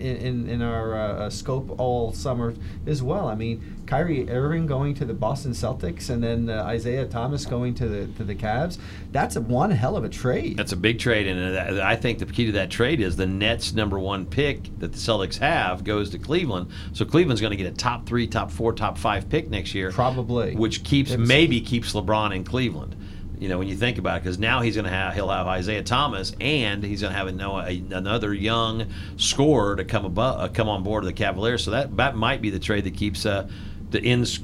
in, 0.00 0.48
in 0.48 0.62
our 0.62 0.94
uh, 0.94 1.12
uh, 1.14 1.30
scope 1.30 1.78
all 1.78 2.12
summer 2.12 2.54
as 2.86 3.02
well. 3.02 3.28
I 3.28 3.34
mean, 3.34 3.82
Kyrie 3.86 4.28
Irving 4.30 4.66
going 4.66 4.94
to 4.94 5.04
the 5.04 5.14
Boston 5.14 5.52
Celtics, 5.52 6.10
and 6.10 6.22
then 6.22 6.48
uh, 6.50 6.62
Isaiah 6.64 7.06
Thomas 7.06 7.46
going 7.46 7.74
to 7.74 7.88
the 7.88 8.06
to 8.18 8.24
the 8.24 8.34
Cavs. 8.34 8.78
That's 9.12 9.36
a 9.36 9.40
one 9.40 9.70
hell 9.70 9.96
of 9.96 10.04
a 10.04 10.08
trade. 10.08 10.56
That's 10.56 10.72
a 10.72 10.76
big 10.76 10.98
trade, 10.98 11.26
and 11.26 11.78
uh, 11.78 11.82
I 11.84 11.96
think 11.96 12.18
the 12.18 12.26
key 12.26 12.46
to 12.46 12.52
that 12.52 12.70
trade 12.70 13.00
is 13.00 13.16
the 13.16 13.26
Nets' 13.26 13.72
number 13.72 13.98
one 13.98 14.26
pick 14.26 14.64
that 14.78 14.92
the 14.92 14.98
Celtics 14.98 15.38
have 15.38 15.84
goes 15.84 16.10
to 16.10 16.18
Cleveland. 16.18 16.70
So 16.92 17.04
Cleveland's 17.04 17.40
going 17.40 17.50
to 17.52 17.56
get 17.56 17.66
a 17.72 17.76
top 17.76 18.06
three, 18.06 18.26
top 18.26 18.50
four, 18.50 18.72
top 18.72 18.98
five 18.98 19.28
pick 19.28 19.48
next 19.50 19.74
year, 19.74 19.90
Probably. 19.92 20.54
which 20.54 20.84
keeps 20.84 21.10
It's- 21.12 21.26
maybe 21.28 21.60
keeps 21.60 21.92
LeBron 21.94 22.34
in 22.34 22.44
Cleveland. 22.44 22.94
You 23.40 23.48
know, 23.48 23.58
when 23.58 23.68
you 23.68 23.76
think 23.76 23.98
about 23.98 24.16
it, 24.18 24.24
because 24.24 24.38
now 24.38 24.60
he's 24.62 24.74
going 24.74 24.84
to 24.84 24.90
have 24.90 25.14
he'll 25.14 25.28
have 25.30 25.46
Isaiah 25.46 25.82
Thomas, 25.82 26.32
and 26.40 26.82
he's 26.82 27.00
going 27.02 27.12
to 27.12 27.18
have 27.18 27.28
a, 27.28 27.44
a, 27.44 27.96
another 27.96 28.34
young 28.34 28.86
scorer 29.16 29.76
to 29.76 29.84
come 29.84 30.04
above, 30.04 30.40
uh, 30.40 30.48
come 30.48 30.68
on 30.68 30.82
board 30.82 31.04
of 31.04 31.06
the 31.06 31.12
Cavaliers. 31.12 31.62
So 31.64 31.70
that 31.72 31.96
that 31.96 32.16
might 32.16 32.42
be 32.42 32.50
the 32.50 32.58
trade 32.58 32.84
that 32.84 32.94
keeps 32.96 33.24
uh, 33.26 33.48
the 33.90 34.00
ends 34.02 34.40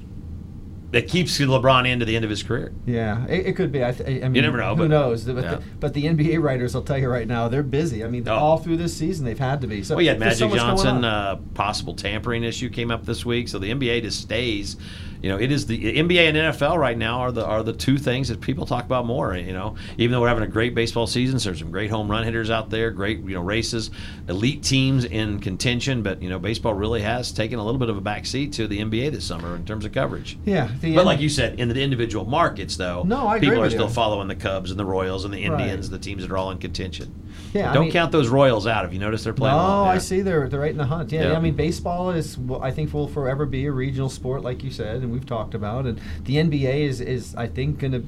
that 0.93 1.09
keeps 1.09 1.37
LeBron 1.41 1.89
into 1.89 2.05
the 2.05 2.15
end 2.15 2.25
of 2.25 2.31
his 2.31 2.45
career. 2.45 2.73
Yeah, 2.87 3.27
it, 3.27 3.47
it 3.47 3.57
could 3.57 3.73
be. 3.73 3.85
I, 3.85 3.91
th- 3.91 4.23
I 4.23 4.29
mean, 4.29 4.37
you 4.37 4.43
never 4.43 4.59
know, 4.59 4.77
Who 4.77 4.83
but- 4.85 4.91
knows? 4.91 5.25
But, 5.25 5.43
yeah. 5.43 5.55
the, 5.57 5.63
but 5.81 5.93
the 5.93 6.05
NBA 6.05 6.41
writers, 6.41 6.77
I'll 6.77 6.83
tell 6.83 6.99
you 6.99 7.09
right 7.09 7.27
now, 7.27 7.49
they're 7.49 7.65
busy. 7.65 8.05
I 8.05 8.09
mean, 8.09 8.29
Oh. 8.29 8.35
all 8.37 8.59
through 8.59 8.77
this 8.77 8.97
season, 8.97 9.25
they've 9.25 9.37
had 9.37 9.61
to 9.63 9.67
be. 9.67 9.83
So 9.83 9.97
Well, 9.97 10.03
you 10.05 10.11
had 10.11 10.21
there's 10.21 10.39
so 10.39 10.47
Magic 10.47 10.61
Johnson, 10.61 10.97
on. 10.99 11.05
uh, 11.05 11.37
possible 11.55 11.95
tampering 11.95 12.45
issue 12.45 12.69
came 12.71 12.93
up 12.93 13.07
this 13.07 13.27
week. 13.27 13.49
So 13.49 13.59
the 13.59 13.73
NBA 13.73 14.03
just 14.03 14.21
stays. 14.21 14.77
You 15.25 15.31
know, 15.31 15.39
it 15.39 15.51
is 15.51 15.65
the 15.65 15.79
NBA 15.97 16.29
and 16.29 16.37
NFL 16.37 16.77
right 16.77 16.99
now 16.99 17.21
are 17.21 17.33
the 17.33 17.47
are 17.47 17.63
the 17.63 17.73
two 17.73 17.97
things 17.97 18.29
that 18.29 18.43
people 18.43 18.67
talk 18.67 18.85
about 18.85 19.07
more. 19.07 19.35
You 19.35 19.55
know, 19.55 19.75
even 19.97 20.13
though 20.13 20.21
we're 20.21 20.29
having 20.29 20.45
a 20.45 20.47
great 20.47 20.75
baseball 20.75 21.07
season, 21.07 21.39
so 21.39 21.49
there's 21.49 21.61
some 21.61 21.71
great 21.71 21.89
home 21.91 22.11
run 22.11 22.25
hitters 22.25 22.51
out 22.51 22.69
there, 22.69 22.91
great 22.91 23.21
you 23.21 23.33
know 23.35 23.41
races, 23.41 23.91
elite 24.29 24.63
teams 24.63 25.07
in 25.07 25.41
contention. 25.41 26.03
But 26.03 26.21
you 26.21 26.29
know, 26.29 26.39
baseball 26.39 26.75
really 26.75 27.01
has 27.01 27.33
taken 27.33 27.59
a 27.59 27.65
little 27.65 27.79
bit 27.79 27.89
of 27.89 27.97
a 27.97 28.03
backseat 28.03 28.53
to 28.57 28.67
the 28.67 28.81
NBA 28.81 29.13
this 29.13 29.25
summer 29.25 29.57
in 29.57 29.65
terms 29.65 29.87
of 29.87 29.93
coverage. 29.93 30.37
yeah, 30.45 30.69
But 30.83 31.07
like 31.07 31.21
you 31.21 31.31
said, 31.31 31.59
in 31.59 31.69
the 31.71 31.83
individual 31.83 32.27
markets, 32.27 32.77
though, 32.77 33.03
No, 33.07 33.27
I 33.27 33.41
people 33.41 33.63
are 33.63 33.71
still 33.71 33.89
you. 33.89 33.95
following 33.95 34.29
the 34.29 34.37
Cubs 34.37 34.71
and 34.71 34.79
the 34.79 34.85
Royals 34.85 35.25
and 35.25 35.33
the 35.33 35.49
Right. 35.49 35.59
Indians, 35.59 35.89
the 35.89 35.99
teams 35.99 36.21
that 36.21 36.31
are 36.33 36.37
all 36.37 36.51
in 36.51 36.59
contention. 36.59 37.15
Yeah, 37.53 37.71
I 37.71 37.75
Don't 37.75 37.85
mean- 37.85 37.93
count 37.93 38.11
those 38.13 38.29
Royals 38.29 38.67
out. 38.67 38.85
If 38.85 38.93
you 38.93 38.99
notice, 38.99 39.23
they're 39.25 39.33
playing. 39.33 39.55
I 39.57 39.93
Yeah. 39.95 39.99
see 39.99 40.23
they're 40.23 40.49
they're 40.49 40.61
right 40.61 40.73
in 40.73 40.77
the 40.79 40.87
hunt. 40.87 41.13
Yeah, 41.13 41.29
Yeah. 41.31 41.37
I 41.37 41.41
mean 41.41 41.55
baseball 41.55 42.11
is 42.11 42.37
I 42.61 42.71
think 42.73 42.93
will 42.93 43.07
forever 43.09 43.47
be 43.47 43.67
a 43.67 43.73
regional 43.73 44.09
sport, 44.09 44.43
like 44.43 44.65
you 44.65 44.71
said, 44.71 45.03
and 45.03 45.13
we've 45.13 45.27
talked 45.27 45.55
about. 45.55 45.87
And 45.87 46.01
the 46.25 46.39
NBA 46.39 46.85
is 46.89 47.01
is 47.01 47.35
I 47.37 47.47
think 47.47 47.79
going 47.79 47.93
to 47.93 48.03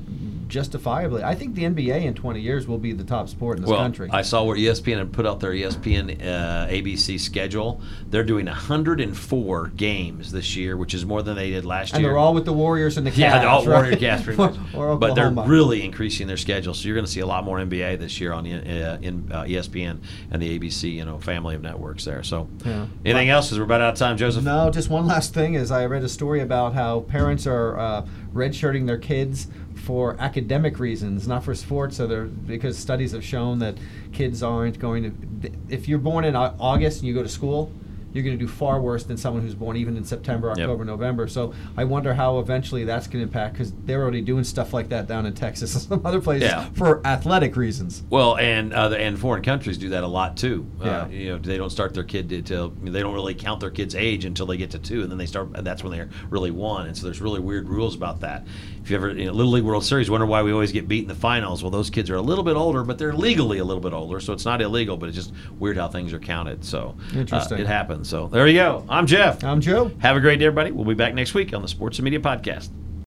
justifiably. 0.49 1.23
I 1.23 1.35
think 1.35 1.55
the 1.55 1.65
NBA 1.65 2.05
in 2.05 2.15
20 2.15 2.41
years 2.41 2.67
will 2.67 2.79
be 2.79 2.93
the 2.93 3.05
top 3.05 3.29
sport 3.29 3.57
in 3.59 3.63
this 3.63 3.71
well, 3.71 3.81
country. 3.81 4.09
I 4.13 4.23
saw 4.23 4.45
where 4.45 4.57
ESPN 4.57 4.99
had 4.99 5.13
put 5.13 5.27
out 5.27 5.41
their 5.41 5.53
ESPN 5.53 6.21
uh, 6.23 6.67
ABC 6.69 7.19
schedule. 7.19 7.81
They're 8.11 8.25
doing 8.25 8.47
104 8.47 9.69
games 9.77 10.33
this 10.33 10.57
year, 10.57 10.77
which 10.77 10.95
is 10.95 11.05
more 11.05 11.23
than 11.23 11.37
they 11.37 11.51
did 11.51 11.65
last 11.65 11.93
and 11.93 12.01
year. 12.01 12.11
And 12.11 12.15
they're 12.15 12.19
all 12.19 12.35
with 12.35 12.45
the 12.45 12.53
Warriors 12.53 12.97
and 12.97 13.07
the 13.07 13.11
Cavs. 13.11 13.17
yeah, 13.19 13.39
they're 13.39 13.49
all 13.49 13.65
right? 13.65 13.83
Warrior 13.83 13.97
Cast 13.97 14.25
pretty 14.25 14.39
much. 14.43 14.57
or 14.75 14.97
but 14.97 15.15
they're 15.15 15.31
really 15.31 15.85
increasing 15.85 16.27
their 16.27 16.37
schedule, 16.37 16.75
so 16.75 16.87
you're 16.87 16.95
going 16.95 17.07
to 17.07 17.11
see 17.11 17.21
a 17.21 17.27
lot 17.27 17.45
more 17.45 17.59
NBA 17.59 17.99
this 17.99 18.21
year 18.21 18.33
on 18.33 18.47
uh, 18.47 18.99
in 19.03 19.31
uh, 19.33 19.43
ESPN 19.43 19.99
and 20.31 20.43
the 20.43 20.59
ABC, 20.59 20.93
you 20.93 21.05
know, 21.05 21.19
family 21.19 21.55
of 21.55 21.63
networks 21.63 22.05
there. 22.05 22.23
So, 22.23 22.49
Yeah. 22.65 22.87
anything 23.05 23.31
else? 23.31 23.47
Because 23.47 23.59
we're 23.59 23.65
about 23.65 23.81
out 23.81 23.93
of 23.95 23.99
time, 23.99 24.17
Joseph. 24.17 24.45
No, 24.45 24.71
just 24.71 24.91
one 24.91 25.07
last 25.07 25.35
thing 25.35 25.55
is 25.55 25.71
I 25.71 25.87
read 25.87 26.05
a 26.05 26.09
story 26.09 26.41
about 26.41 26.75
how 26.75 27.01
parents 27.01 27.47
are 27.47 27.79
uh, 27.79 28.07
redshirting 28.35 28.87
their 28.87 28.99
kids 28.99 29.49
for 29.77 30.17
academic 30.19 30.79
reasons, 30.79 31.29
not 31.29 31.45
for 31.45 31.55
sports. 31.55 31.97
So 31.97 32.07
they're 32.07 32.25
because 32.25 32.77
studies 32.77 33.13
have 33.13 33.25
shown 33.25 33.59
that 33.61 33.77
kids 34.13 34.43
aren't 34.43 34.79
going 34.79 35.03
to. 35.05 35.53
If 35.69 35.89
you're 35.89 35.99
born 35.99 36.25
in 36.25 36.35
August 36.35 37.01
and 37.01 37.09
you 37.09 37.15
go 37.15 37.23
to 37.23 37.29
school, 37.29 37.71
you're 38.13 38.25
going 38.25 38.39
to 38.39 38.43
do 38.45 38.51
far 38.51 38.81
worse 38.81 39.05
than 39.05 39.17
someone 39.17 39.43
who's 39.43 39.55
born 39.55 39.77
even 39.77 39.97
in 39.97 40.05
September, 40.05 40.49
Yep. 40.49 40.59
October, 40.59 40.85
November. 40.85 41.29
So 41.29 41.53
I 41.77 41.85
wonder 41.85 42.15
how 42.15 42.39
eventually 42.39 42.85
that's 42.85 43.07
going 43.07 43.19
to 43.21 43.23
impact 43.25 43.55
because 43.55 43.73
they're 43.85 44.03
already 44.03 44.23
doing 44.23 44.45
stuff 44.45 44.73
like 44.73 44.89
that 44.89 45.07
down 45.07 45.27
in 45.27 45.35
Texas 45.35 45.75
and 45.75 45.83
some 45.83 46.07
other 46.07 46.21
places 46.21 46.49
Yeah. 46.49 46.69
for 46.75 47.07
athletic 47.07 47.57
reasons. 47.57 48.03
Well, 48.09 48.37
and 48.39 48.73
uh, 48.73 48.91
and 48.97 49.19
foreign 49.19 49.43
countries 49.43 49.77
do 49.79 49.91
that 49.91 50.03
a 50.03 50.07
lot 50.07 50.37
too. 50.37 50.67
Uh, 50.81 51.07
you 51.11 51.31
know, 51.31 51.39
they 51.39 51.57
don't 51.59 51.71
start 51.71 51.93
their 51.95 52.05
kid 52.05 52.33
until 52.33 52.73
I 52.81 52.85
mean, 52.85 52.93
they 52.93 53.01
don't 53.01 53.15
really 53.15 53.35
count 53.35 53.61
their 53.61 53.71
kid's 53.71 53.95
age 53.95 54.25
until 54.25 54.47
they 54.47 54.57
get 54.57 54.71
to 54.71 54.79
two, 54.79 55.03
and 55.03 55.11
then 55.11 55.19
they 55.19 55.27
start. 55.27 55.49
And 55.55 55.67
that's 55.67 55.83
when 55.83 55.93
they're 55.93 56.09
really 56.31 56.51
one. 56.51 56.87
And 56.87 56.97
so 56.97 57.05
there's 57.05 57.21
really 57.21 57.41
weird 57.41 57.69
rules 57.69 57.95
about 57.95 58.21
that. 58.21 58.47
If 58.83 58.91
you 58.91 58.97
ever 58.97 59.11
you 59.11 59.27
know, 59.27 59.33
Little 59.33 59.53
League 59.53 59.65
World 59.65 59.85
Series, 59.85 60.09
wonder 60.09 60.27
why 60.27 60.43
we 60.43 60.53
always 60.53 60.71
get 60.73 60.87
beat 60.89 61.03
in 61.03 61.09
the 61.09 61.15
finals. 61.15 61.63
Well, 61.63 61.71
those 61.73 61.91
kids 61.91 62.09
are 62.09 62.15
a 62.17 62.23
little 62.23 62.45
bit 62.45 62.55
older, 62.55 62.85
but 62.85 62.99
they're 62.99 63.13
legally 63.13 63.59
a 63.59 63.65
little 63.65 63.81
bit 63.83 63.93
older, 63.93 64.21
so 64.21 64.33
it's 64.33 64.45
not 64.45 64.63
illegal, 64.63 64.97
but 64.97 65.09
it's 65.09 65.17
just 65.17 65.33
weird 65.59 65.77
how 65.77 65.89
things 65.89 66.13
are 66.13 66.21
counted. 66.21 66.65
So 66.65 66.97
uh, 67.15 67.19
Interesting. 67.19 67.59
it 67.59 67.67
happens. 67.67 67.96
So 68.05 68.29
there 68.29 68.47
you 68.47 68.55
go. 68.55 68.85
I'm 68.89 69.07
Jeff. 69.07 69.43
I'm 69.45 69.61
Joe. 69.61 69.91
Have 69.99 70.17
a 70.17 70.21
great 70.21 70.39
day, 70.39 70.47
everybody. 70.47 70.71
We'll 70.71 70.85
be 70.85 70.95
back 70.95 71.15
next 71.15 71.35
week 71.35 71.55
on 71.55 71.63
the 71.63 71.69
Sports 71.69 71.99
and 71.99 72.05
Media 72.05 72.21
Podcast. 72.21 72.71